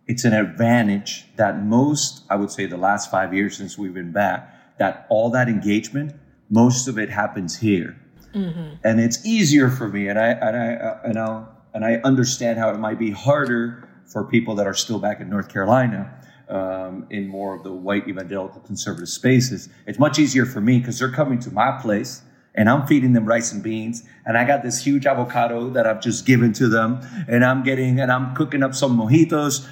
[0.05, 4.11] It's an advantage that most, I would say, the last five years since we've been
[4.11, 6.13] back, that all that engagement,
[6.51, 7.99] most of it happens here.
[8.35, 8.75] Mm-hmm.
[8.83, 12.69] And it's easier for me, and I and I and I and I understand how
[12.69, 16.13] it might be harder for people that are still back in North Carolina
[16.47, 19.67] um, in more of the white evangelical conservative spaces.
[19.87, 22.21] It's much easier for me because they're coming to my place
[22.55, 24.03] and I'm feeding them rice and beans.
[24.25, 27.01] And I got this huge avocado that I've just given to them.
[27.27, 29.67] And I'm getting, and I'm cooking up some mojitos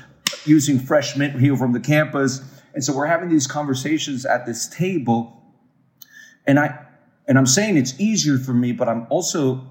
[0.45, 2.41] using fresh mint here from the campus.
[2.73, 5.43] And so we're having these conversations at this table.
[6.47, 6.85] And I,
[7.27, 9.67] and I'm saying it's easier for me, but I'm also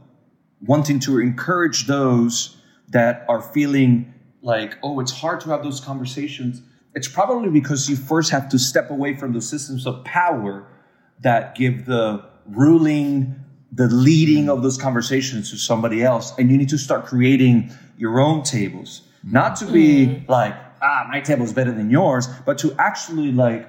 [0.63, 2.57] wanting to encourage those
[2.89, 6.63] that are feeling like, oh, it's hard to have those conversations.
[6.95, 10.67] It's probably because you first have to step away from the systems of power
[11.21, 13.37] that give the ruling
[13.73, 18.21] the leading of those conversations to somebody else and you need to start creating your
[18.21, 20.29] own tables not to be mm.
[20.29, 23.69] like ah my table is better than yours but to actually like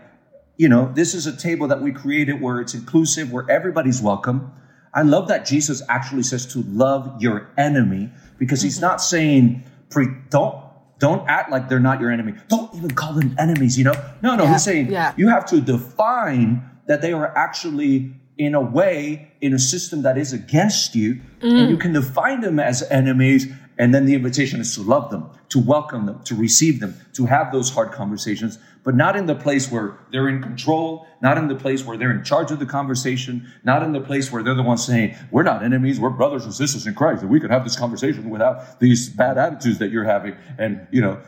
[0.57, 4.51] you know this is a table that we created where it's inclusive where everybody's welcome
[4.93, 8.85] i love that jesus actually says to love your enemy because he's mm-hmm.
[8.87, 10.55] not saying pre don't
[10.97, 14.35] don't act like they're not your enemy don't even call them enemies you know no
[14.35, 14.53] no yeah.
[14.53, 15.13] he's saying yeah.
[15.15, 20.17] you have to define that they are actually in a way in a system that
[20.17, 21.61] is against you mm.
[21.61, 23.45] and you can define them as enemies
[23.77, 27.27] and then the invitation is to love them to welcome them to receive them to
[27.27, 31.49] have those hard conversations but not in the place where they're in control not in
[31.49, 34.55] the place where they're in charge of the conversation not in the place where they're
[34.55, 37.51] the ones saying we're not enemies we're brothers and sisters in christ and we could
[37.51, 41.21] have this conversation without these bad attitudes that you're having and you know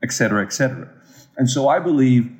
[0.00, 0.88] et cetera et cetera
[1.36, 2.30] and so i believe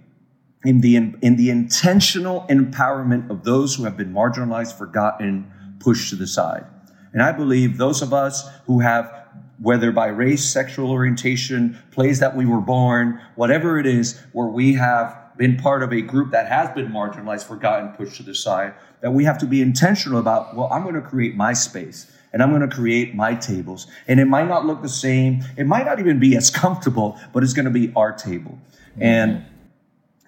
[0.65, 6.17] in the, in the intentional empowerment of those who have been marginalized, forgotten, pushed to
[6.17, 6.65] the side.
[7.13, 9.27] And I believe those of us who have,
[9.61, 14.75] whether by race, sexual orientation, place that we were born, whatever it is, where we
[14.75, 18.75] have been part of a group that has been marginalized, forgotten, pushed to the side,
[19.01, 22.43] that we have to be intentional about, well, I'm going to create my space and
[22.43, 23.87] I'm going to create my tables.
[24.09, 25.43] And it might not look the same.
[25.57, 28.59] It might not even be as comfortable, but it's going to be our table.
[28.93, 29.03] Mm-hmm.
[29.03, 29.45] And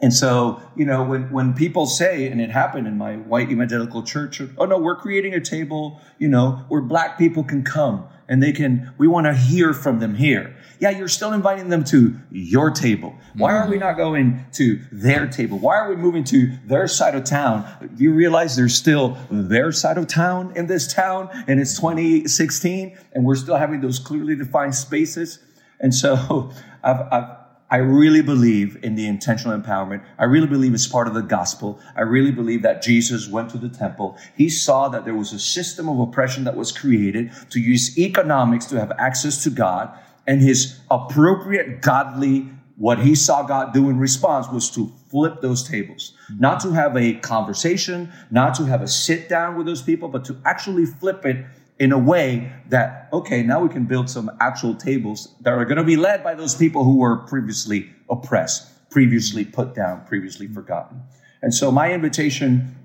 [0.05, 4.03] and so, you know, when, when people say, and it happened in my white evangelical
[4.03, 8.43] church, oh no, we're creating a table, you know, where black people can come and
[8.43, 10.55] they can, we want to hear from them here.
[10.79, 13.17] Yeah, you're still inviting them to your table.
[13.33, 15.59] Why are we not going to their table?
[15.59, 17.64] Why are we moving to their side of town?
[17.97, 22.99] Do you realize there's still their side of town in this town and it's 2016
[23.14, 25.38] and we're still having those clearly defined spaces?
[25.81, 26.53] And so
[26.85, 30.05] I've, I've I really believe in the intentional empowerment.
[30.18, 31.81] I really believe it's part of the gospel.
[31.96, 34.18] I really believe that Jesus went to the temple.
[34.37, 38.66] He saw that there was a system of oppression that was created to use economics
[38.66, 39.98] to have access to God.
[40.27, 45.66] And his appropriate godly, what he saw God do in response was to flip those
[45.66, 50.09] tables, not to have a conversation, not to have a sit down with those people,
[50.09, 51.46] but to actually flip it
[51.79, 55.79] in a way that, okay, now we can build some actual tables that are going
[55.79, 61.03] to be led by those people who were previously oppressed, previously put down, previously forgotten.
[61.43, 62.77] And so my invitation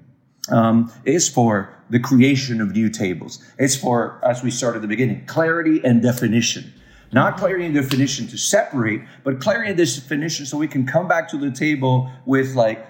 [0.49, 3.43] um, is for the creation of new tables.
[3.57, 6.73] It's for, as we started at the beginning, clarity and definition.
[7.11, 11.29] Not clarity and definition to separate, but clarity and definition so we can come back
[11.29, 12.85] to the table with like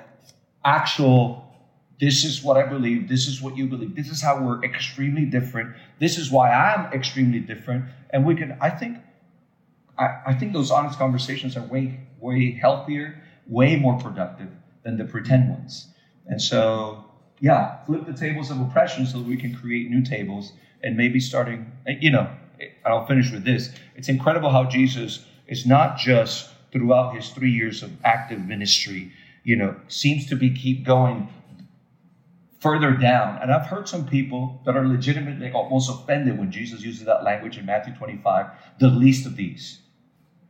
[0.65, 1.48] actual
[1.99, 3.09] this is what I believe.
[3.09, 3.95] This is what you believe.
[3.95, 5.75] This is how we're extremely different.
[5.99, 7.85] This is why I'm extremely different.
[8.11, 8.97] And we can, I think,
[9.97, 14.47] I, I think those honest conversations are way, way healthier, way more productive
[14.83, 15.87] than the pretend ones.
[16.25, 17.03] And so,
[17.41, 21.19] yeah, flip the tables of oppression so that we can create new tables and maybe
[21.19, 22.29] starting, you know,
[22.85, 23.71] I'll finish with this.
[23.95, 29.11] It's incredible how Jesus is not just throughout his three years of active ministry,
[29.43, 31.27] you know, seems to be keep going
[32.59, 33.41] further down.
[33.41, 37.57] And I've heard some people that are legitimately almost offended when Jesus uses that language
[37.57, 38.47] in Matthew 25,
[38.79, 39.79] the least of these.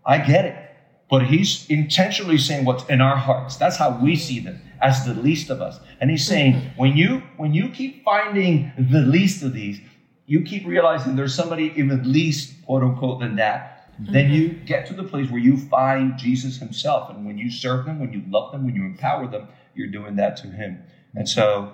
[0.06, 0.66] I get it.
[1.10, 3.58] But he's intentionally saying what's in our hearts.
[3.58, 5.80] That's how we see them as the least of us.
[6.00, 6.80] And he's saying, mm-hmm.
[6.80, 9.82] when you when you keep finding the least of these,
[10.28, 13.92] you keep realizing there's somebody even least, quote unquote, than that.
[14.00, 14.14] mm-hmm.
[14.14, 17.10] then you get to the place where you find Jesus himself.
[17.10, 20.16] And when you serve them, when you love them, when you empower them, you're doing
[20.18, 20.84] that to him.
[21.16, 21.74] And so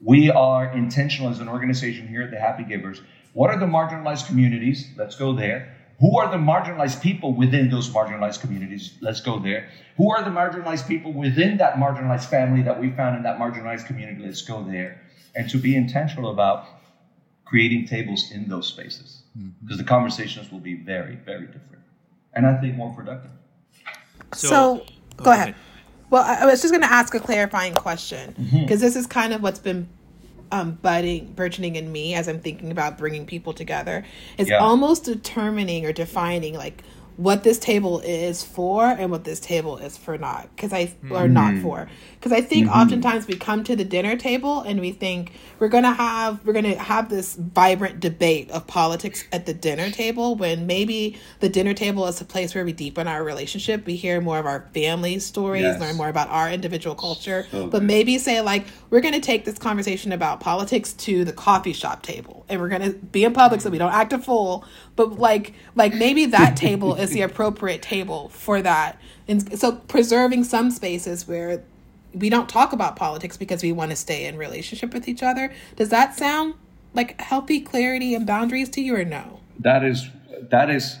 [0.00, 3.00] we are intentional as an organization here at the Happy Givers.
[3.32, 4.88] What are the marginalized communities?
[4.96, 5.74] Let's go there.
[6.00, 8.94] Who are the marginalized people within those marginalized communities?
[9.00, 9.68] Let's go there.
[9.96, 13.86] Who are the marginalized people within that marginalized family that we found in that marginalized
[13.86, 14.24] community?
[14.24, 15.02] Let's go there.
[15.34, 16.66] And to be intentional about
[17.44, 19.76] creating tables in those spaces because mm-hmm.
[19.76, 21.82] the conversations will be very, very different.
[22.34, 23.30] And I think more productive.
[24.34, 25.48] So, so go, ahead.
[25.48, 25.54] ahead.
[26.10, 28.66] Well, I was just going to ask a clarifying question because mm-hmm.
[28.66, 29.88] this is kind of what's been
[30.50, 34.04] um, budding, burgeoning in me as I'm thinking about bringing people together.
[34.38, 34.58] It's yeah.
[34.58, 36.82] almost determining or defining like
[37.18, 41.12] what this table is for and what this table is for not because i mm-hmm.
[41.12, 41.62] or not mm-hmm.
[41.62, 42.78] for because i think mm-hmm.
[42.78, 46.76] oftentimes we come to the dinner table and we think we're gonna have we're gonna
[46.76, 52.06] have this vibrant debate of politics at the dinner table when maybe the dinner table
[52.06, 55.62] is a place where we deepen our relationship we hear more of our family stories
[55.62, 55.80] yes.
[55.80, 59.58] learn more about our individual culture so but maybe say like we're gonna take this
[59.58, 63.70] conversation about politics to the coffee shop table and we're gonna be in public so
[63.70, 64.64] we don't act a fool
[64.98, 68.98] but like like maybe that table is the appropriate table for that.
[69.28, 71.62] And so preserving some spaces where
[72.12, 75.52] we don't talk about politics because we want to stay in relationship with each other
[75.76, 76.54] does that sound
[76.94, 79.38] like healthy clarity and boundaries to you or no?
[79.60, 80.08] That is
[80.50, 80.98] that is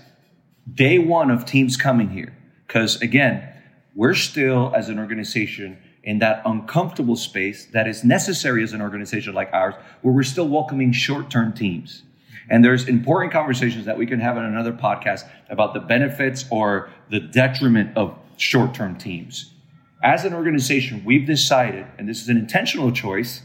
[0.72, 2.36] day one of teams coming here.
[2.68, 3.52] Because again
[3.96, 9.34] we're still as an organization in that uncomfortable space that is necessary as an organization
[9.34, 12.04] like ours where we're still welcoming short-term teams
[12.50, 16.90] and there's important conversations that we can have in another podcast about the benefits or
[17.10, 19.52] the detriment of short term teams.
[20.02, 23.42] As an organization, we've decided, and this is an intentional choice,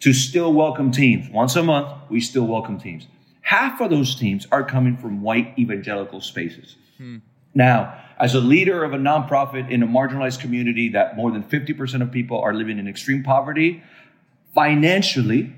[0.00, 1.28] to still welcome teams.
[1.30, 3.06] Once a month, we still welcome teams.
[3.42, 6.76] Half of those teams are coming from white evangelical spaces.
[6.98, 7.18] Hmm.
[7.54, 12.02] Now, as a leader of a nonprofit in a marginalized community that more than 50%
[12.02, 13.82] of people are living in extreme poverty,
[14.54, 15.52] financially,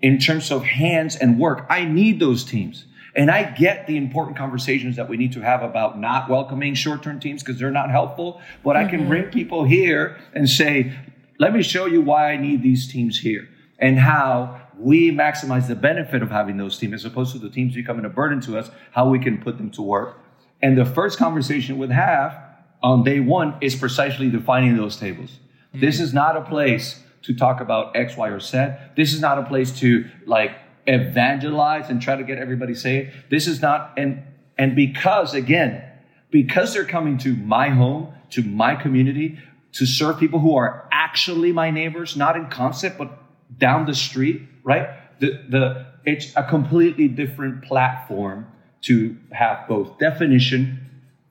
[0.00, 1.66] in terms of hands and work.
[1.68, 2.86] I need those teams.
[3.14, 7.02] And I get the important conversations that we need to have about not welcoming short
[7.02, 8.40] term teams because they're not helpful.
[8.62, 8.86] But mm-hmm.
[8.86, 9.08] I can mm-hmm.
[9.08, 10.94] bring people here and say,
[11.38, 15.74] let me show you why I need these teams here and how we maximize the
[15.74, 18.70] benefit of having those teams as opposed to the teams becoming a burden to us,
[18.92, 20.20] how we can put them to work.
[20.60, 22.38] And the first conversation we'd have
[22.82, 25.30] on day one is precisely defining those tables.
[25.30, 25.80] Mm-hmm.
[25.80, 28.68] This is not a place to talk about X, Y, or Z.
[28.96, 30.52] This is not a place to like
[30.86, 33.12] evangelize and try to get everybody saved.
[33.30, 34.22] This is not, and,
[34.56, 35.82] and because again,
[36.30, 39.38] because they're coming to my home, to my community,
[39.72, 43.18] to serve people who are actually my neighbors, not in concept, but
[43.58, 44.88] down the street, right?
[45.20, 48.46] The, the, it's a completely different platform
[48.82, 50.80] to have both definition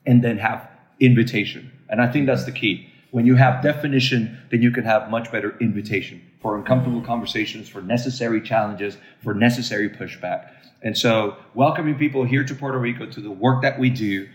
[0.05, 1.71] and then have invitation.
[1.89, 2.89] And I think that's the key.
[3.15, 7.81] When you have definition, then you can have much better invitation for uncomfortable conversations, for
[7.81, 10.49] necessary challenges, for necessary pushback.
[10.81, 14.27] And so, welcoming people here to Puerto Rico to the work that we do,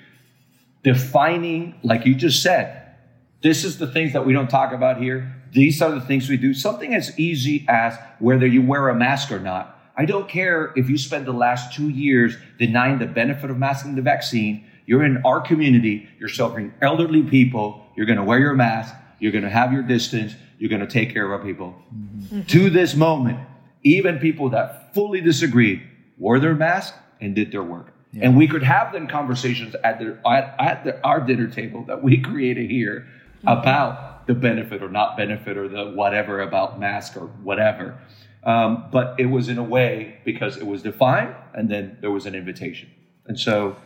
[0.82, 2.94] defining, like you just said,
[3.42, 5.30] this is the things that we don't talk about here.
[5.52, 6.54] These are the things we do.
[6.54, 9.78] Something as easy as whether you wear a mask or not.
[9.94, 13.94] I don't care if you spend the last two years denying the benefit of masking
[13.94, 14.64] the vaccine.
[14.86, 16.08] You're in our community.
[16.18, 17.79] You're serving elderly people.
[17.96, 18.94] You're going to wear your mask.
[19.18, 20.34] You're going to have your distance.
[20.58, 21.74] You're going to take care of our people.
[21.94, 22.42] Mm-hmm.
[22.42, 23.38] To this moment,
[23.82, 25.82] even people that fully disagreed
[26.18, 27.92] wore their mask and did their work.
[28.12, 28.26] Yeah.
[28.26, 32.02] And we could have them conversations at, the, at, at the, our dinner table that
[32.02, 33.06] we created here
[33.38, 33.48] mm-hmm.
[33.48, 37.98] about the benefit or not benefit or the whatever about mask or whatever.
[38.44, 42.26] Um, but it was in a way because it was defined and then there was
[42.26, 42.90] an invitation.
[43.26, 43.76] And so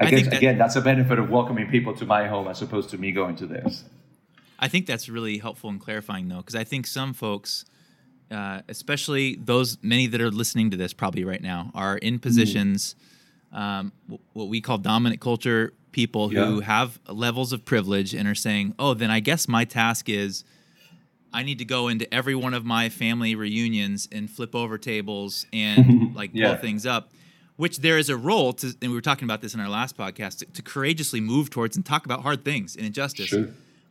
[0.00, 2.62] I, I guess that, again, that's a benefit of welcoming people to my home as
[2.62, 3.84] opposed to me going to theirs.
[4.58, 7.66] I think that's really helpful and clarifying, though, because I think some folks,
[8.30, 12.20] uh, especially those many that are listening to this probably right now, are in mm-hmm.
[12.20, 12.94] positions,
[13.52, 13.58] mm.
[13.58, 16.64] um, w- what we call dominant culture people who yeah.
[16.64, 20.44] have levels of privilege and are saying, "Oh, then I guess my task is."
[21.32, 25.46] I need to go into every one of my family reunions and flip over tables
[25.52, 26.48] and like yeah.
[26.48, 27.12] blow things up
[27.60, 29.94] which there is a role to, and we were talking about this in our last
[29.94, 33.26] podcast, to, to courageously move towards and talk about hard things and injustice.
[33.26, 33.48] Sure.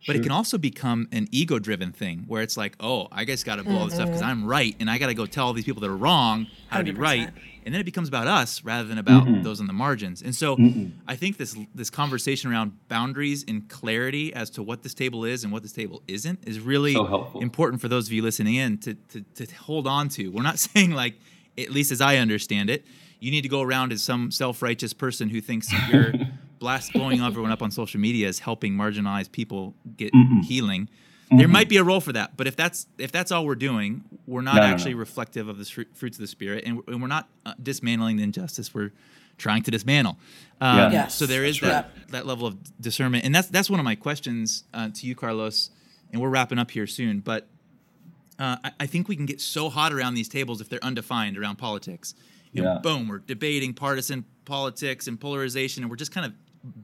[0.08, 0.16] But sure.
[0.16, 3.58] it can also become an ego driven thing where it's like, oh, I just got
[3.58, 3.86] to blow mm-hmm.
[3.86, 4.76] this stuff because I'm right.
[4.80, 6.86] And I got to go tell all these people that are wrong how 100%.
[6.86, 7.30] to be right.
[7.64, 9.44] And then it becomes about us rather than about mm-hmm.
[9.44, 10.24] those on the margins.
[10.24, 14.82] And so mm I think this this conversation around boundaries and clarity as to what
[14.82, 18.14] this table is and what this table isn't is really so important for those of
[18.14, 20.30] you listening in to, to, to hold on to.
[20.30, 21.16] We're not saying like,
[21.56, 22.84] at least as I understand it,
[23.20, 26.14] you need to go around as some self-righteous person who thinks you're
[26.60, 30.44] blast blowing everyone up on social media is helping marginalized people get Mm-mm.
[30.44, 30.90] healing.
[31.30, 31.52] There mm-hmm.
[31.52, 34.42] might be a role for that, but if that's if that's all we're doing, we're
[34.42, 35.02] not no, actually no, no.
[35.02, 38.74] reflective of the fruits of the spirit, and, and we're not uh, dismantling the injustice.
[38.74, 38.92] We're
[39.38, 40.18] trying to dismantle.
[40.60, 40.92] Um, yeah.
[40.92, 42.08] yes, so there is that right.
[42.10, 45.70] that level of discernment, and that's that's one of my questions uh, to you, Carlos.
[46.12, 47.48] And we're wrapping up here soon, but
[48.40, 51.38] uh, I, I, think we can get so hot around these tables if they're undefined
[51.38, 52.16] around politics.
[52.52, 52.80] You yeah.
[52.82, 56.34] boom, we're debating partisan politics and polarization, and we're just kind of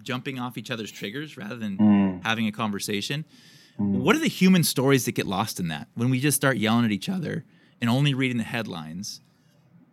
[0.03, 2.24] jumping off each other's triggers rather than mm.
[2.24, 3.26] having a conversation.
[3.80, 3.99] Mm.
[4.01, 6.86] What are the human stories that get lost in that when we just start yelling
[6.86, 7.43] at each other
[7.82, 9.22] and only reading the headlines?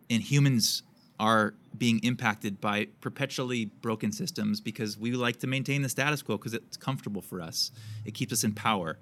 [0.09, 0.83] And humans
[1.19, 6.37] are being impacted by perpetually broken systems because we like to maintain the status quo
[6.37, 7.71] because it's comfortable for us.
[8.05, 8.99] It keeps us in power.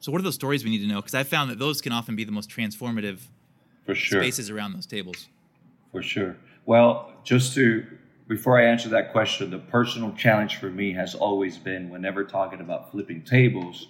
[0.00, 0.96] So, what are those stories we need to know?
[0.96, 3.20] Because I found that those can often be the most transformative
[3.84, 4.20] for sure.
[4.20, 5.28] spaces around those tables.
[5.92, 6.36] For sure.
[6.66, 7.86] Well, just to
[8.30, 12.60] before I answer that question, the personal challenge for me has always been whenever talking
[12.60, 13.88] about flipping tables,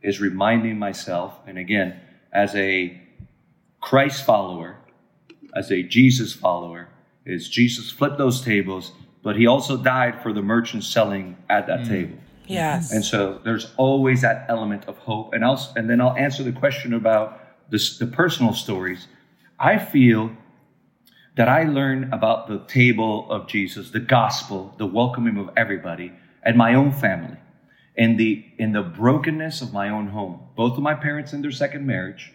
[0.00, 1.98] is reminding myself, and again,
[2.32, 3.02] as a
[3.80, 4.76] Christ follower,
[5.56, 6.88] as a Jesus follower,
[7.26, 8.92] is Jesus flipped those tables,
[9.24, 11.88] but he also died for the merchants selling at that mm.
[11.88, 12.18] table.
[12.46, 12.92] Yes.
[12.92, 15.34] And so there's always that element of hope.
[15.34, 17.40] And I'll and then I'll answer the question about
[17.70, 19.08] this, the personal stories.
[19.58, 20.30] I feel
[21.36, 26.12] that I learned about the table of Jesus, the gospel, the welcoming of everybody,
[26.42, 27.36] and my own family,
[27.96, 30.40] in the in the brokenness of my own home.
[30.56, 32.32] Both of my parents in their second marriage,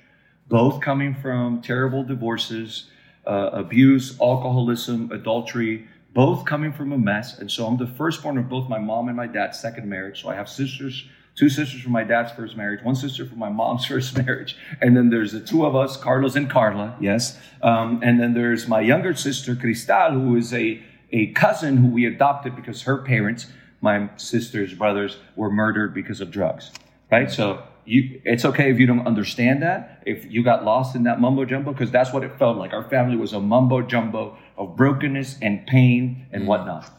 [0.48, 2.89] both coming from terrible divorces,
[3.26, 7.39] uh, abuse, alcoholism, adultery, both coming from a mess.
[7.39, 10.22] And so I'm the firstborn of both my mom and my dad's second marriage.
[10.22, 13.49] So I have sisters two sisters from my dad's first marriage, one sister from my
[13.49, 17.38] mom's first marriage, and then there's the two of us, Carlos and Carla, yes.
[17.61, 20.81] Um, and then there's my younger sister, Cristal, who is a,
[21.11, 23.47] a cousin who we adopted because her parents,
[23.81, 26.71] my sister's brothers, were murdered because of drugs,
[27.11, 27.29] right?
[27.29, 31.19] So you, it's okay if you don't understand that, if you got lost in that
[31.19, 32.73] mumbo jumbo, because that's what it felt like.
[32.73, 36.89] Our family was a mumbo jumbo of brokenness and pain and whatnot.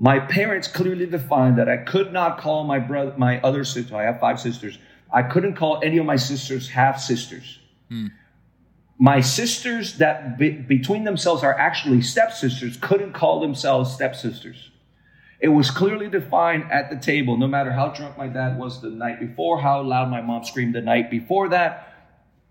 [0.00, 3.96] My parents clearly defined that I could not call my brother, my other sister.
[3.96, 4.78] I have five sisters.
[5.12, 7.58] I couldn't call any of my sisters half sisters.
[7.88, 8.08] Hmm.
[9.00, 14.70] My sisters that be, between themselves are actually stepsisters couldn't call themselves stepsisters.
[15.40, 18.90] It was clearly defined at the table, no matter how drunk my dad was the
[18.90, 21.94] night before, how loud my mom screamed the night before that.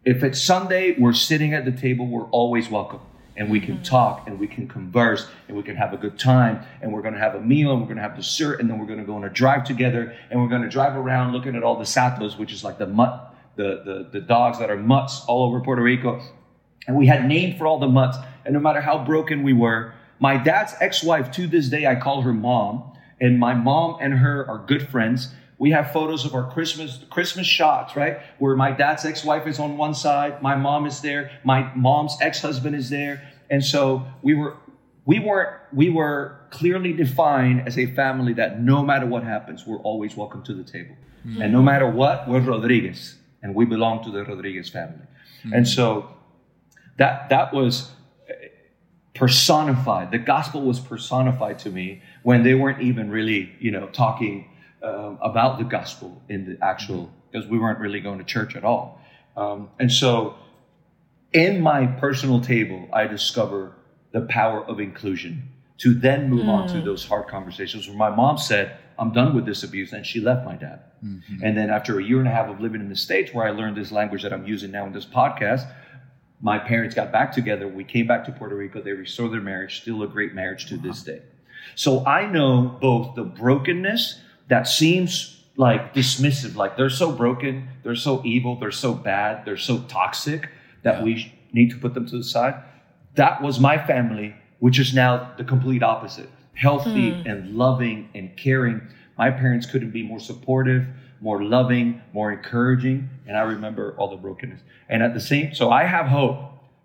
[0.05, 3.01] If it's Sunday, we're sitting at the table, we're always welcome
[3.37, 3.83] and we can mm-hmm.
[3.83, 7.13] talk and we can converse and we can have a good time and we're going
[7.13, 9.05] to have a meal and we're going to have dessert and then we're going to
[9.05, 11.85] go on a drive together and we're going to drive around looking at all the
[11.85, 15.61] satos, which is like the mutt, the, the, the dogs that are mutts all over
[15.61, 16.21] Puerto Rico.
[16.87, 18.17] And we had named for all the mutts.
[18.45, 22.21] And no matter how broken we were, my dad's ex-wife to this day, I call
[22.21, 22.93] her mom.
[23.19, 25.33] And my mom and her are good friends.
[25.59, 28.19] We have photos of our Christmas Christmas shots, right?
[28.37, 32.75] Where my dad's ex-wife is on one side, my mom is there, my mom's ex-husband
[32.75, 34.57] is there, and so we were
[35.05, 39.79] we weren't we were clearly defined as a family that no matter what happens, we're
[39.79, 40.95] always welcome to the table.
[41.25, 41.41] Mm-hmm.
[41.41, 45.05] And no matter what, we're Rodriguez and we belong to the Rodriguez family.
[45.39, 45.53] Mm-hmm.
[45.53, 46.09] And so
[46.97, 47.91] that that was
[49.15, 50.11] personified.
[50.11, 54.49] The gospel was personified to me when they weren't even really, you know, talking
[54.83, 58.63] um, about the gospel in the actual, because we weren't really going to church at
[58.63, 59.01] all.
[59.35, 60.35] Um, and so
[61.33, 63.73] in my personal table, I discover
[64.11, 65.49] the power of inclusion
[65.79, 66.49] to then move mm.
[66.49, 66.85] on to hmm.
[66.85, 69.93] those hard conversations where my mom said, I'm done with this abuse.
[69.93, 70.81] And she left my dad.
[71.05, 71.43] Mm-hmm.
[71.43, 73.51] And then after a year and a half of living in the States where I
[73.51, 75.71] learned this language that I'm using now in this podcast,
[76.41, 77.67] my parents got back together.
[77.67, 78.81] We came back to Puerto Rico.
[78.81, 81.21] They restored their marriage, still a great marriage to this day.
[81.75, 84.19] So I know both the brokenness
[84.49, 89.57] that seems like dismissive, like they're so broken, they're so evil, they're so bad, they're
[89.57, 90.49] so toxic
[90.83, 91.03] that yeah.
[91.03, 92.55] we need to put them to the side.
[93.15, 97.31] That was my family, which is now the complete opposite healthy mm.
[97.31, 98.81] and loving and caring.
[99.17, 100.87] My parents couldn't be more supportive,
[101.21, 103.09] more loving, more encouraging.
[103.27, 104.61] And I remember all the brokenness.
[104.89, 106.37] And at the same, so I have hope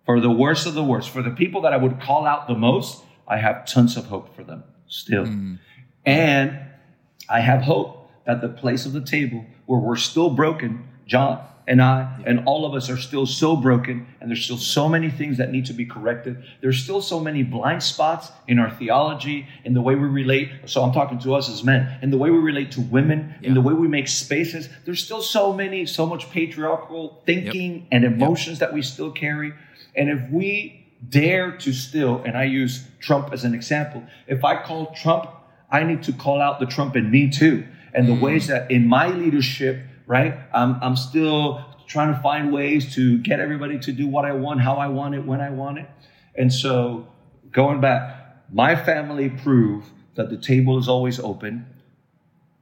[0.04, 1.10] for the worst of the worst.
[1.10, 4.36] For the people that I would call out the most, I have tons of hope
[4.36, 5.24] for them still.
[5.24, 5.58] Mm.
[6.04, 6.58] And
[7.28, 11.80] I have hope that the place of the table where we're still broken, John and
[11.80, 15.38] I and all of us are still so broken and there's still so many things
[15.38, 16.42] that need to be corrected.
[16.60, 20.50] There's still so many blind spots in our theology, in the way we relate.
[20.66, 23.48] So I'm talking to us as men, in the way we relate to women, yeah.
[23.48, 24.68] in the way we make spaces.
[24.84, 27.88] There's still so many, so much patriarchal thinking yep.
[27.92, 28.70] and emotions yep.
[28.70, 29.52] that we still carry.
[29.94, 34.04] And if we dare to still, and I use Trump as an example.
[34.26, 35.30] If I call Trump,
[35.72, 37.66] I need to call out the Trump in me too.
[37.94, 38.20] And the mm.
[38.20, 43.40] ways that in my leadership, right, I'm, I'm still trying to find ways to get
[43.40, 45.88] everybody to do what I want, how I want it, when I want it.
[46.34, 47.08] And so
[47.50, 51.66] going back, my family proved that the table is always open.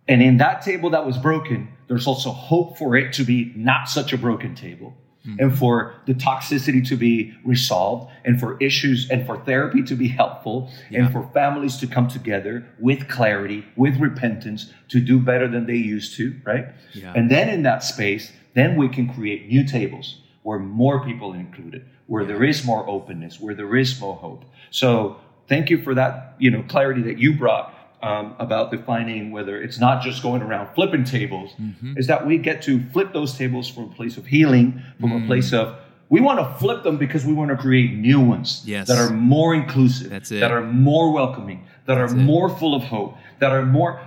[0.09, 3.89] And in that table that was broken, there's also hope for it to be not
[3.89, 4.95] such a broken table.
[5.27, 5.37] Mm-hmm.
[5.39, 10.09] And for the toxicity to be resolved, and for issues and for therapy to be
[10.09, 11.01] helpful, yeah.
[11.01, 15.77] and for families to come together with clarity, with repentance, to do better than they
[15.77, 16.69] used to, right?
[16.95, 17.13] Yeah.
[17.15, 21.39] And then in that space, then we can create new tables where more people are
[21.39, 24.45] included, where there is more openness, where there is more hope.
[24.71, 29.61] So thank you for that, you know, clarity that you brought um, about defining whether
[29.61, 31.97] it's not just going around flipping tables, mm-hmm.
[31.97, 35.25] is that we get to flip those tables from a place of healing, from mm.
[35.25, 35.77] a place of
[36.09, 38.89] we want to flip them because we want to create new ones yes.
[38.89, 42.21] that are more inclusive, that are more welcoming, that That's are it.
[42.21, 44.01] more full of hope, that are more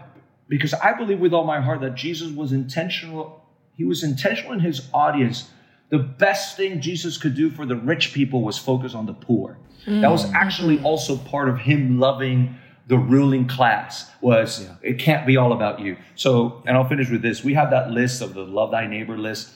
[0.50, 3.42] because I believe with all my heart that Jesus was intentional.
[3.76, 5.50] He was intentional in his audience.
[5.90, 9.58] The best thing Jesus could do for the rich people was focus on the poor.
[9.88, 10.02] Mm.
[10.02, 12.56] That was actually also part of him loving
[12.88, 14.76] the ruling class was yeah.
[14.82, 15.98] it can't be all about you.
[16.16, 17.44] So, and I'll finish with this.
[17.44, 19.52] We have that list of the love thy neighbor list,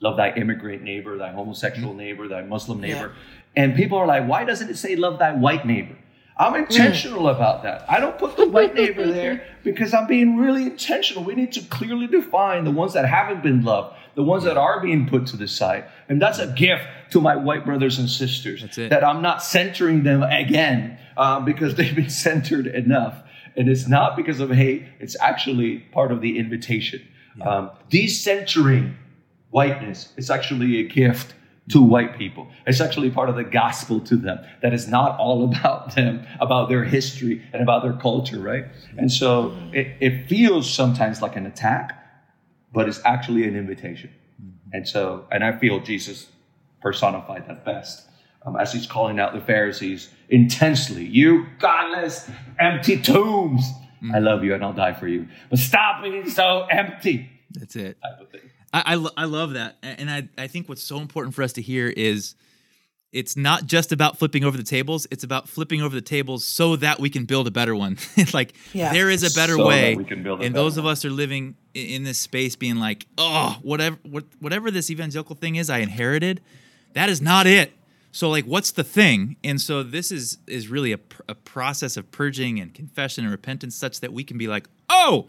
[0.00, 1.98] love thy immigrant neighbor, thy homosexual mm-hmm.
[1.98, 3.12] neighbor, thy Muslim neighbor.
[3.14, 3.62] Yeah.
[3.62, 5.96] And people are like, why doesn't it say love thy white neighbor?
[6.38, 7.34] I'm intentional mm.
[7.34, 7.84] about that.
[7.90, 11.24] I don't put the white neighbor there because I'm being really intentional.
[11.24, 14.80] We need to clearly define the ones that haven't been loved, the ones that are
[14.80, 15.86] being put to the side.
[16.08, 20.22] And that's a gift to my white brothers and sisters that I'm not centering them
[20.22, 23.22] again um, because they've been centered enough.
[23.56, 27.06] And it's not because of hate, it's actually part of the invitation.
[27.36, 27.44] Yeah.
[27.44, 28.94] Um, decentering
[29.50, 31.34] whiteness is actually a gift
[31.70, 32.48] to white people.
[32.66, 36.68] It's actually part of the gospel to them that is not all about them, about
[36.68, 38.66] their history and about their culture, right?
[38.96, 41.94] And so it, it feels sometimes like an attack,
[42.72, 44.10] but it's actually an invitation.
[44.40, 44.70] Mm-hmm.
[44.72, 46.28] And so, and I feel Jesus
[46.80, 48.07] personified that best
[48.48, 51.04] um, as he's calling out the Pharisees intensely.
[51.04, 53.64] You godless, empty tombs.
[54.02, 54.14] Mm.
[54.14, 55.28] I love you and I'll die for you.
[55.50, 57.30] But stop being so empty.
[57.50, 57.98] That's it.
[58.72, 59.76] I, I, I love that.
[59.82, 62.34] And I, I think what's so important for us to hear is
[63.10, 66.76] it's not just about flipping over the tables it's about flipping over the tables so
[66.76, 67.96] that we can build a better one
[68.34, 68.92] like yeah.
[68.92, 70.80] there is a better so way and those one.
[70.80, 73.96] of us are living in this space being like oh whatever
[74.40, 76.42] whatever this evangelical thing is i inherited
[76.92, 77.72] that is not it
[78.18, 80.98] so like what's the thing and so this is is really a,
[81.28, 85.28] a process of purging and confession and repentance such that we can be like oh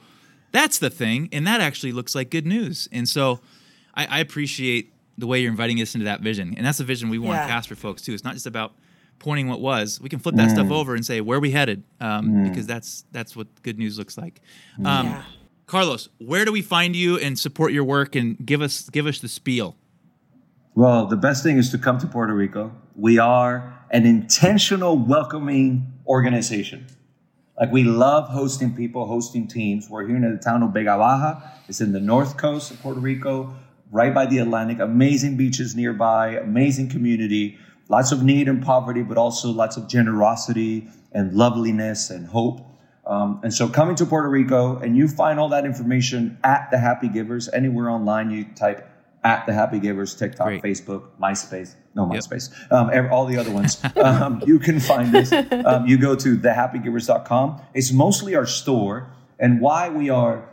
[0.52, 3.42] that's the thing and that actually looks like good news and so
[3.94, 7.10] i, I appreciate the way you're inviting us into that vision and that's the vision
[7.10, 7.44] we want yeah.
[7.44, 8.74] to cast for folks too it's not just about
[9.20, 10.54] pointing what was we can flip that mm.
[10.54, 12.50] stuff over and say where we headed um, mm.
[12.50, 14.42] because that's that's what good news looks like
[14.80, 15.24] um, yeah.
[15.68, 19.20] carlos where do we find you and support your work and give us give us
[19.20, 19.76] the spiel
[20.80, 22.72] well, the best thing is to come to Puerto Rico.
[22.96, 26.88] We are an intentional welcoming organization.
[27.60, 29.90] Like we love hosting people, hosting teams.
[29.90, 31.42] We're here in the town of Vega Baja.
[31.68, 33.54] It's in the north coast of Puerto Rico,
[33.92, 34.80] right by the Atlantic.
[34.80, 37.58] Amazing beaches nearby, amazing community,
[37.90, 42.66] lots of need and poverty, but also lots of generosity and loveliness and hope.
[43.06, 46.78] Um, and so coming to Puerto Rico, and you find all that information at the
[46.78, 48.32] Happy Givers anywhere online.
[48.32, 48.90] You type
[49.24, 50.64] at the Happy Givers, TikTok, Great.
[50.64, 52.72] Facebook, MySpace, no MySpace, yep.
[52.72, 53.82] um, all the other ones.
[53.98, 55.32] um, you can find us.
[55.32, 57.62] Um, you go to thehappygivers.com.
[57.74, 60.48] It's mostly our store, and why we are,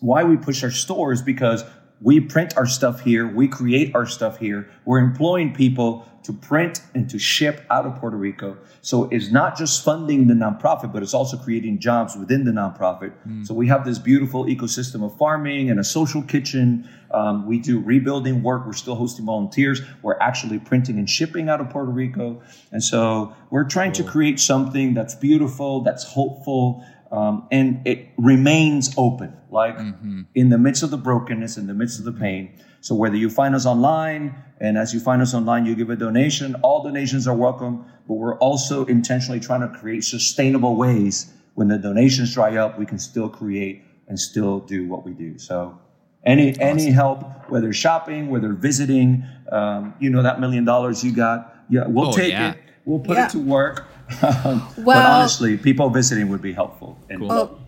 [0.00, 1.64] why we push our store is because
[2.00, 4.68] we print our stuff here, we create our stuff here.
[4.84, 8.58] We're employing people to print and to ship out of Puerto Rico.
[8.80, 13.12] So it's not just funding the nonprofit, but it's also creating jobs within the nonprofit.
[13.26, 13.46] Mm.
[13.46, 16.88] So we have this beautiful ecosystem of farming and a social kitchen.
[17.12, 18.66] Um, we do rebuilding work.
[18.66, 19.80] We're still hosting volunteers.
[20.02, 22.42] We're actually printing and shipping out of Puerto Rico.
[22.72, 24.04] And so we're trying cool.
[24.04, 26.84] to create something that's beautiful, that's hopeful,
[27.16, 30.22] um, and it remains open, like mm-hmm.
[30.34, 32.52] in the midst of the brokenness, in the midst of the pain.
[32.82, 35.96] So whether you find us online, and as you find us online, you give a
[35.96, 41.68] donation, all donations are welcome, but we're also intentionally trying to create sustainable ways when
[41.68, 45.38] the donations dry up, we can still create and still do what we do.
[45.38, 45.78] So
[46.24, 46.62] any awesome.
[46.62, 51.86] any help, whether shopping, whether visiting, um, you know that million dollars you got, yeah,
[51.86, 52.52] we'll oh, take yeah.
[52.52, 52.58] it.
[52.84, 53.26] We'll put yeah.
[53.26, 53.86] it to work.
[54.22, 56.98] well, but honestly, people visiting would be helpful.
[57.08, 57.28] And cool.
[57.28, 57.58] well,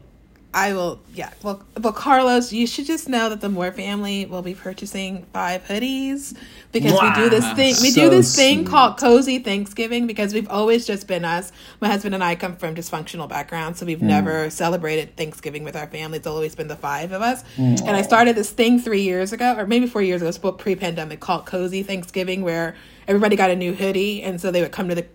[0.55, 1.31] I will, yeah.
[1.43, 5.63] Well, well, Carlos, you should just know that the Moore family will be purchasing five
[5.65, 6.35] hoodies
[6.73, 7.15] because wow.
[7.15, 7.75] we do this thing.
[7.83, 8.69] We so do this thing sweet.
[8.69, 11.53] called cozy Thanksgiving because we've always just been us.
[11.81, 14.03] My husband and I come from dysfunctional backgrounds, so we've mm.
[14.03, 16.17] never celebrated Thanksgiving with our family.
[16.17, 17.45] It's always been the five of us.
[17.57, 17.81] Mm.
[17.83, 21.45] And I started this thing three years ago, or maybe four years ago, pre-pandemic, called
[21.45, 22.75] Cozy Thanksgiving, where
[23.07, 25.07] everybody got a new hoodie, and so they would come to the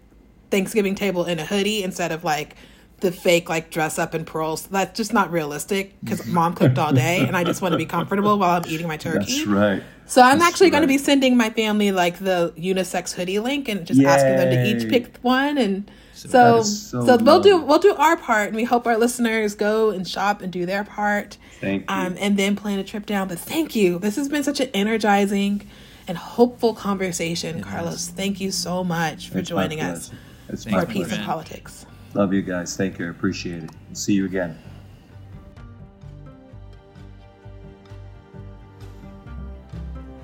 [0.54, 2.56] Thanksgiving table in a hoodie instead of like
[3.00, 4.68] the fake like dress up in pearls.
[4.68, 6.36] That's just not realistic because mm-hmm.
[6.36, 8.98] mom cooked all day and I just want to be comfortable while I'm eating my
[9.08, 9.40] turkey.
[9.40, 9.84] That's right.
[10.06, 10.74] So I'm That's actually right.
[10.74, 14.06] going to be sending my family like the unisex hoodie link and just Yay.
[14.06, 18.16] asking them to each pick one and so so, so we'll do we'll do our
[18.16, 21.40] part and we hope our listeners go and shop and do their part.
[21.62, 21.96] Thank you.
[21.96, 23.28] Um, and then plan a trip down.
[23.28, 23.98] But thank you.
[23.98, 25.68] This has been such an energizing
[26.08, 28.10] and hopeful conversation, it Carlos.
[28.10, 30.12] Thank you so much for it's joining us
[30.48, 31.86] for Peace in Politics.
[32.14, 32.76] Love you guys.
[32.78, 33.08] Thank you.
[33.08, 33.72] I appreciate it.
[33.88, 34.58] We'll see you again.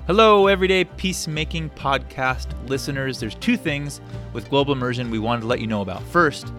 [0.06, 3.20] Hello, Everyday Peacemaking Podcast listeners.
[3.20, 4.00] There's two things
[4.32, 6.02] with Global Immersion we wanted to let you know about.
[6.02, 6.52] First,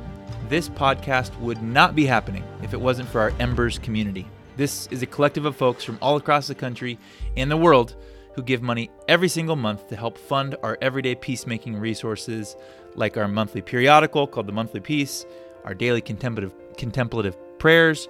[0.48, 4.28] this podcast would not be happening if it wasn't for our Embers community.
[4.56, 6.98] This is a collective of folks from all across the country
[7.36, 7.96] and the world
[8.36, 12.56] who give money every single month to help fund our everyday peacemaking resources
[12.96, 15.26] like our monthly periodical called The Monthly Peace,
[15.64, 18.08] our daily contemplative, contemplative prayers,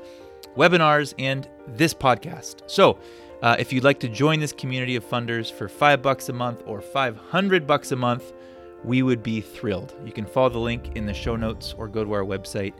[0.56, 2.62] webinars, and this podcast.
[2.68, 2.98] So,
[3.42, 6.62] uh, if you'd like to join this community of funders for five bucks a month
[6.66, 8.34] or 500 bucks a month,
[8.84, 9.96] we would be thrilled.
[10.06, 12.74] You can follow the link in the show notes or go to our website,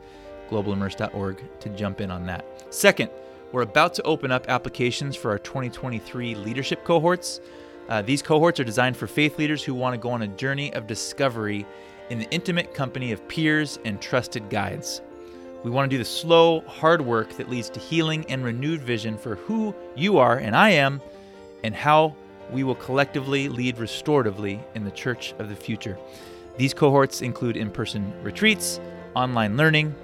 [0.50, 2.44] globalimmerse.org, to jump in on that.
[2.72, 3.10] Second,
[3.52, 7.40] we're about to open up applications for our 2023 leadership cohorts.
[7.88, 10.72] Uh, these cohorts are designed for faith leaders who want to go on a journey
[10.74, 11.66] of discovery
[12.12, 15.00] in the intimate company of peers and trusted guides.
[15.64, 19.16] We want to do the slow, hard work that leads to healing and renewed vision
[19.16, 21.00] for who you are and I am,
[21.64, 22.14] and how
[22.50, 25.96] we will collectively lead restoratively in the church of the future.
[26.58, 28.78] These cohorts include in person retreats,
[29.16, 29.94] online learning,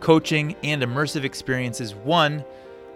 [0.00, 1.94] coaching, and immersive experiences.
[1.94, 2.44] One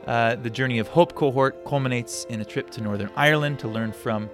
[0.09, 3.93] uh, the Journey of Hope cohort culminates in a trip to Northern Ireland to learn
[3.93, 4.29] from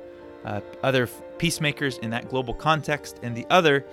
[0.47, 3.85] uh, other peacemakers in that global context, and the other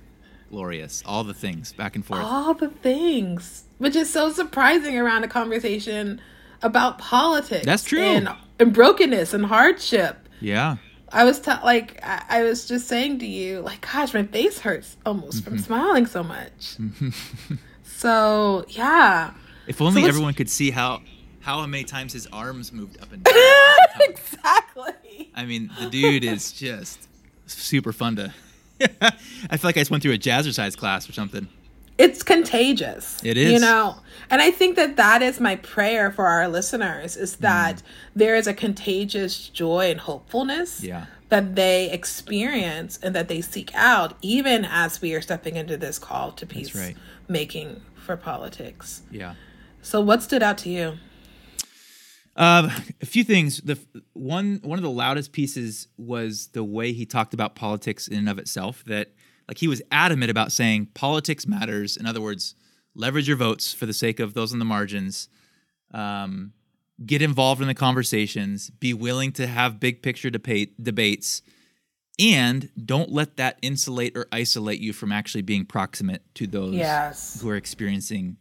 [0.49, 1.03] glorious.
[1.05, 2.21] All the things back and forth.
[2.21, 6.21] All the things, which is so surprising around a conversation
[6.61, 7.65] about politics.
[7.65, 8.01] That's true.
[8.01, 10.27] And, and brokenness and hardship.
[10.41, 10.77] Yeah.
[11.11, 14.59] I was t- like I-, I was just saying to you like gosh my face
[14.59, 15.49] hurts almost mm-hmm.
[15.49, 16.77] from smiling so much.
[17.83, 19.33] so yeah.
[19.67, 21.01] If only so everyone could see how
[21.41, 23.35] how many times his arms moved up and down.
[24.01, 25.31] exactly.
[25.35, 27.07] I mean, the dude is just
[27.45, 28.33] super fun to.
[29.01, 31.47] I feel like I just went through a jazzercise class or something.
[31.97, 33.21] It's contagious.
[33.25, 33.51] It is.
[33.51, 33.97] You know,
[34.29, 37.39] and I think that that is my prayer for our listeners is mm.
[37.39, 37.81] that mm.
[38.15, 41.07] there is a contagious joy and hopefulness yeah.
[41.27, 45.99] that they experience and that they seek out, even as we are stepping into this
[45.99, 46.95] call to peace right.
[47.27, 49.01] making for politics.
[49.11, 49.35] Yeah.
[49.81, 50.97] So, what stood out to you?
[52.39, 52.69] Uh,
[53.01, 53.59] a few things.
[53.59, 53.77] The
[54.13, 58.29] one one of the loudest pieces was the way he talked about politics in and
[58.29, 58.81] of itself.
[58.85, 59.11] That
[59.49, 61.97] like he was adamant about saying politics matters.
[61.97, 62.55] In other words,
[62.95, 65.27] leverage your votes for the sake of those on the margins.
[65.93, 66.53] Um,
[67.05, 68.69] get involved in the conversations.
[68.69, 71.41] Be willing to have big picture debate debates,
[72.17, 77.41] and don't let that insulate or isolate you from actually being proximate to those yes.
[77.41, 78.37] who are experiencing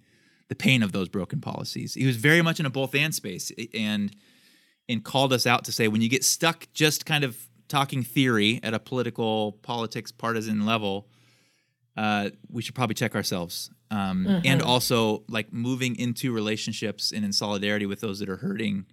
[0.49, 1.95] the pain of those broken policies.
[1.95, 4.15] He was very much in a both and space and
[4.89, 8.59] and called us out to say when you get stuck just kind of talking theory
[8.63, 11.07] at a political politics partisan level,
[11.97, 13.71] uh, we should probably check ourselves.
[13.91, 14.47] Um, mm-hmm.
[14.47, 18.87] And also like moving into relationships and in solidarity with those that are hurting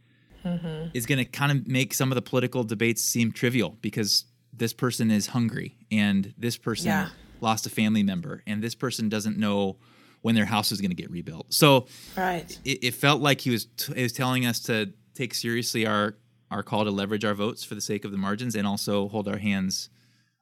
[0.43, 0.89] mm-hmm.
[0.93, 4.73] is going to kind of make some of the political debates seem trivial because this
[4.73, 7.09] person is hungry and this person yeah.
[7.41, 9.77] lost a family member and this person doesn't know
[10.25, 11.45] when their house is going to get rebuilt.
[11.53, 11.85] So
[12.17, 12.49] right.
[12.65, 16.15] it, it felt like he was t- he was telling us to take seriously our
[16.49, 19.27] our call to leverage our votes for the sake of the margins and also hold
[19.27, 19.89] our hands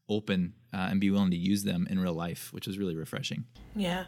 [0.07, 3.43] open uh, and be willing to use them in real life, which was really refreshing.
[3.75, 4.05] Yeah.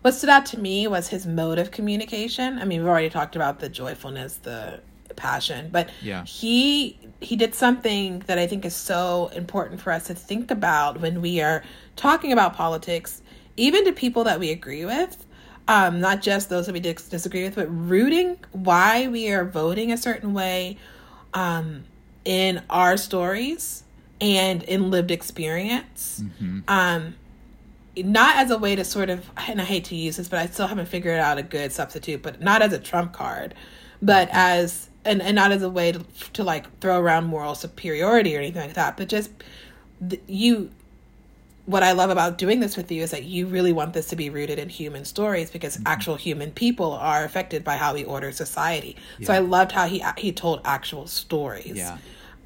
[0.00, 2.58] what stood out to me was his mode of communication.
[2.58, 4.80] I mean, we've already talked about the joyfulness, the
[5.16, 6.24] passion, but Yeah.
[6.24, 11.00] he he did something that I think is so important for us to think about
[11.02, 11.62] when we are
[11.96, 13.20] talking about politics,
[13.56, 15.26] even to people that we agree with.
[15.66, 19.92] Um, not just those that we dis- disagree with, but rooting why we are voting
[19.92, 20.76] a certain way
[21.32, 21.84] um,
[22.26, 23.82] in our stories
[24.20, 26.22] and in lived experience.
[26.68, 27.14] Um,
[27.96, 30.46] not as a way to sort of, and I hate to use this, but I
[30.46, 33.54] still haven't figured out a good substitute, but not as a trump card,
[34.02, 38.36] but as, and, and not as a way to, to like throw around moral superiority
[38.36, 39.30] or anything like that, but just
[40.06, 40.70] th- you,
[41.66, 44.16] what I love about doing this with you is that you really want this to
[44.16, 48.32] be rooted in human stories because actual human people are affected by how we order
[48.32, 48.96] society.
[49.22, 51.76] So I loved how he he told actual stories.
[51.76, 51.96] Yeah.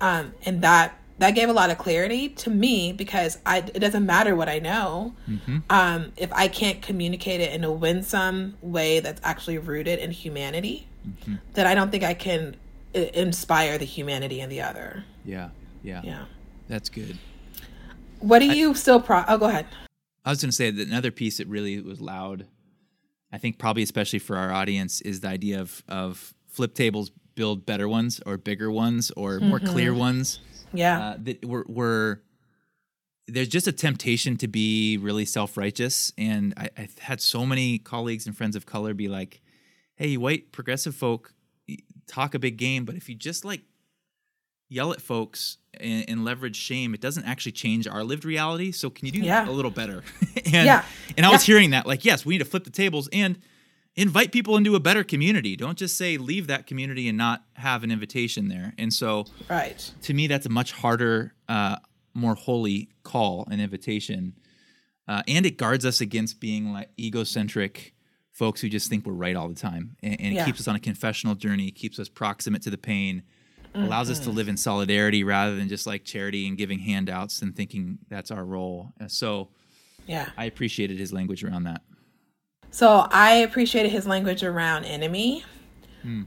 [0.01, 4.07] Um, and that that gave a lot of clarity to me because I it doesn't
[4.07, 5.15] matter what I know.
[5.69, 10.87] Um, if I can't communicate it in a winsome way that's actually rooted in humanity,
[11.55, 12.55] then I don't think I can
[12.95, 15.05] i- inspire the humanity in the other.
[15.25, 15.49] Yeah.
[15.83, 16.03] Yeah.
[16.05, 16.25] Yeah.
[16.69, 17.19] That's good.
[18.21, 19.25] What do you still pro?
[19.29, 19.67] Oh, go ahead.
[20.25, 22.47] I was going to say that another piece that really was loud,
[23.33, 27.65] I think probably especially for our audience, is the idea of of flip tables build
[27.65, 30.41] better ones or bigger ones or more clear ones.
[30.73, 31.01] Yeah.
[31.01, 32.23] Uh, that were, were
[33.29, 37.79] there's just a temptation to be really self righteous, and I, I've had so many
[37.79, 39.41] colleagues and friends of color be like,
[39.95, 41.33] "Hey, white progressive folk
[42.07, 43.63] talk a big game, but if you just like
[44.69, 48.73] yell at folks and, and leverage shame, it doesn't actually change our lived reality.
[48.73, 49.49] So can you do Yeah.
[49.49, 50.03] a little better?"
[50.45, 50.85] and Yeah.
[51.17, 51.55] and I was Yeah.
[51.55, 53.39] hearing that like, yes, we need to flip the tables and
[53.97, 55.57] invite people into a better community.
[55.57, 58.73] Don't just say leave that community and not have an invitation there.
[58.79, 59.93] And so right.
[60.03, 61.77] to me, that's a much harder, uh,
[62.15, 64.35] more holy call and invitation,
[65.09, 67.95] uh, and it guards us against being like egocentric
[68.31, 70.45] folks who just think we're right all the time, and, and it Yeah.
[70.47, 73.23] keeps us on a confessional journey, keeps us proximate to the pain,
[73.85, 77.55] allows us to live in solidarity rather than just like charity and giving handouts and
[77.55, 78.93] thinking that's our role.
[79.09, 79.49] So
[80.07, 80.31] Yeah.
[80.37, 81.83] I appreciated his language around that.
[82.71, 85.45] So I appreciated his language around enemy.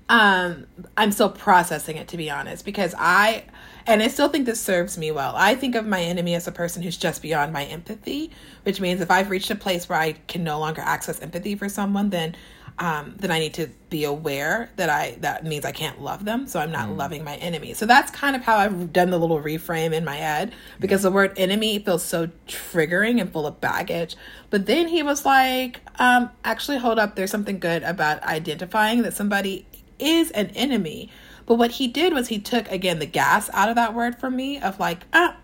[0.09, 3.45] Um, I'm still processing it to be honest, because I,
[3.87, 5.33] and I still think this serves me well.
[5.35, 8.29] I think of my enemy as a person who's just beyond my empathy,
[8.61, 11.67] which means if I've reached a place where I can no longer access empathy for
[11.67, 12.35] someone, then,
[12.79, 16.47] um, then I need to be aware that I that means I can't love them,
[16.47, 17.73] so I'm not loving my enemy.
[17.73, 21.11] So that's kind of how I've done the little reframe in my head because the
[21.11, 24.15] word enemy feels so triggering and full of baggage.
[24.49, 29.13] But then he was like, um, actually, hold up, there's something good about identifying that
[29.13, 29.65] somebody
[29.99, 31.09] is an enemy.
[31.45, 34.29] But what he did was he took again the gas out of that word for
[34.29, 35.35] me of like, ah,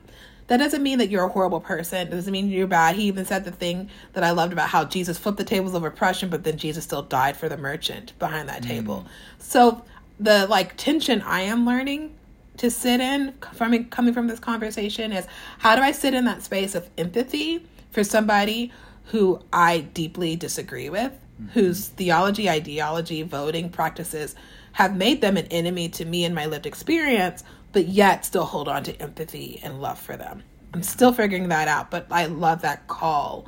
[0.48, 2.08] that doesn't mean that you're a horrible person.
[2.08, 2.96] It doesn't mean you're bad.
[2.96, 5.84] He even said the thing that I loved about how Jesus flipped the tables of
[5.84, 8.68] oppression, but then Jesus still died for the merchant behind that mm.
[8.68, 9.06] table.
[9.40, 9.84] So
[10.20, 12.16] the like tension I am learning
[12.58, 15.28] to sit in from coming from this conversation is
[15.60, 18.72] how do I sit in that space of empathy for somebody
[19.06, 21.50] who I deeply disagree with, mm-hmm.
[21.50, 24.36] whose theology, ideology, voting practices
[24.74, 28.68] have made them an enemy to me and my lived experience, but yet still hold
[28.68, 30.44] on to empathy and love for them.
[30.74, 33.48] I'm still figuring that out, but I love that call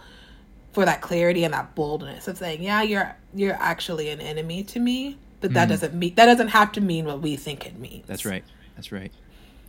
[0.71, 4.79] for that clarity and that boldness of saying, "Yeah, you're you're actually an enemy to
[4.79, 8.05] me, but that doesn't mean that doesn't have to mean what we think it means."
[8.07, 8.43] That's right.
[8.75, 9.11] That's right.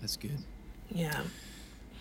[0.01, 0.39] That's good.
[0.91, 1.21] Yeah.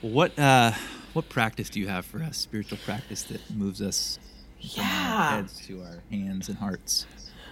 [0.02, 0.72] Well, what uh,
[1.14, 2.38] what practice do you have for us?
[2.38, 4.20] Spiritual practice that moves us
[4.74, 5.36] from our Yeah.
[5.38, 7.06] heads to our hands and hearts.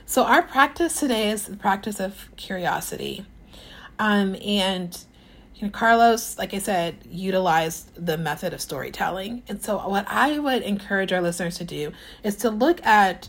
[0.06, 3.26] So our practice today is the practice of curiosity.
[4.00, 4.98] Um, and
[5.56, 9.43] you know, Carlos, like I said, utilized the method of storytelling.
[9.48, 11.91] And so what I would encourage our listeners to do
[12.24, 13.28] is to look at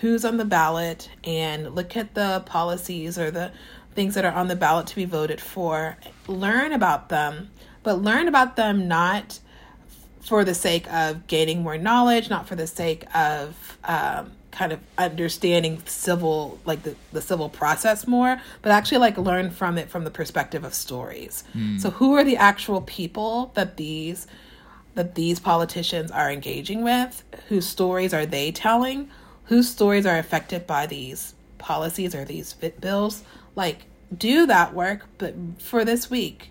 [0.00, 3.52] who's on the ballot and look at the policies or the
[3.94, 5.96] things that are on the ballot to be voted for.
[6.26, 7.50] Learn about them,
[7.84, 9.38] but learn about them not
[10.20, 14.80] for the sake of gaining more knowledge, not for the sake of um, kind of
[14.96, 20.04] understanding civil, like the, the civil process more, but actually like learn from it from
[20.04, 21.42] the perspective of stories.
[21.52, 21.78] Hmm.
[21.78, 24.26] So who are the actual people that these
[24.94, 27.24] that these politicians are engaging with?
[27.48, 29.10] Whose stories are they telling?
[29.46, 33.24] Whose stories are affected by these policies or these fit bills?
[33.56, 33.86] Like
[34.16, 36.50] do that work, but for this week,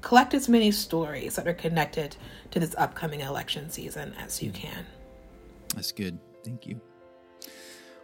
[0.00, 2.14] collect as many stories that are connected
[2.52, 4.56] to this upcoming election season as you hmm.
[4.56, 4.86] can.
[5.74, 6.20] That's good.
[6.44, 6.80] Thank you.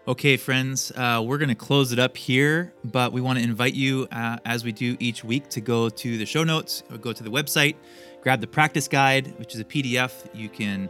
[0.09, 3.75] Okay, friends, uh, we're going to close it up here, but we want to invite
[3.75, 7.13] you, uh, as we do each week, to go to the show notes or go
[7.13, 7.75] to the website,
[8.23, 10.13] grab the practice guide, which is a PDF.
[10.33, 10.89] You can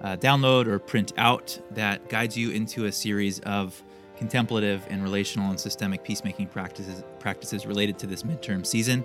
[0.00, 3.82] uh, download or print out that guides you into a series of
[4.16, 9.04] contemplative and relational and systemic peacemaking practices practices related to this midterm season.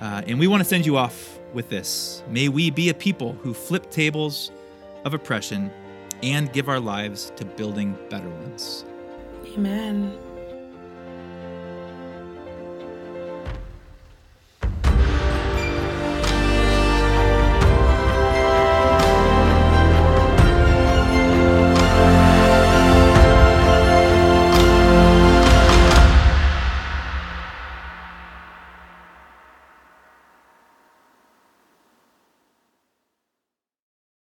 [0.00, 2.22] Uh, and we want to send you off with this.
[2.28, 4.52] May we be a people who flip tables
[5.04, 5.72] of oppression
[6.32, 8.84] and give our lives to building better ones.
[9.54, 10.18] Amen.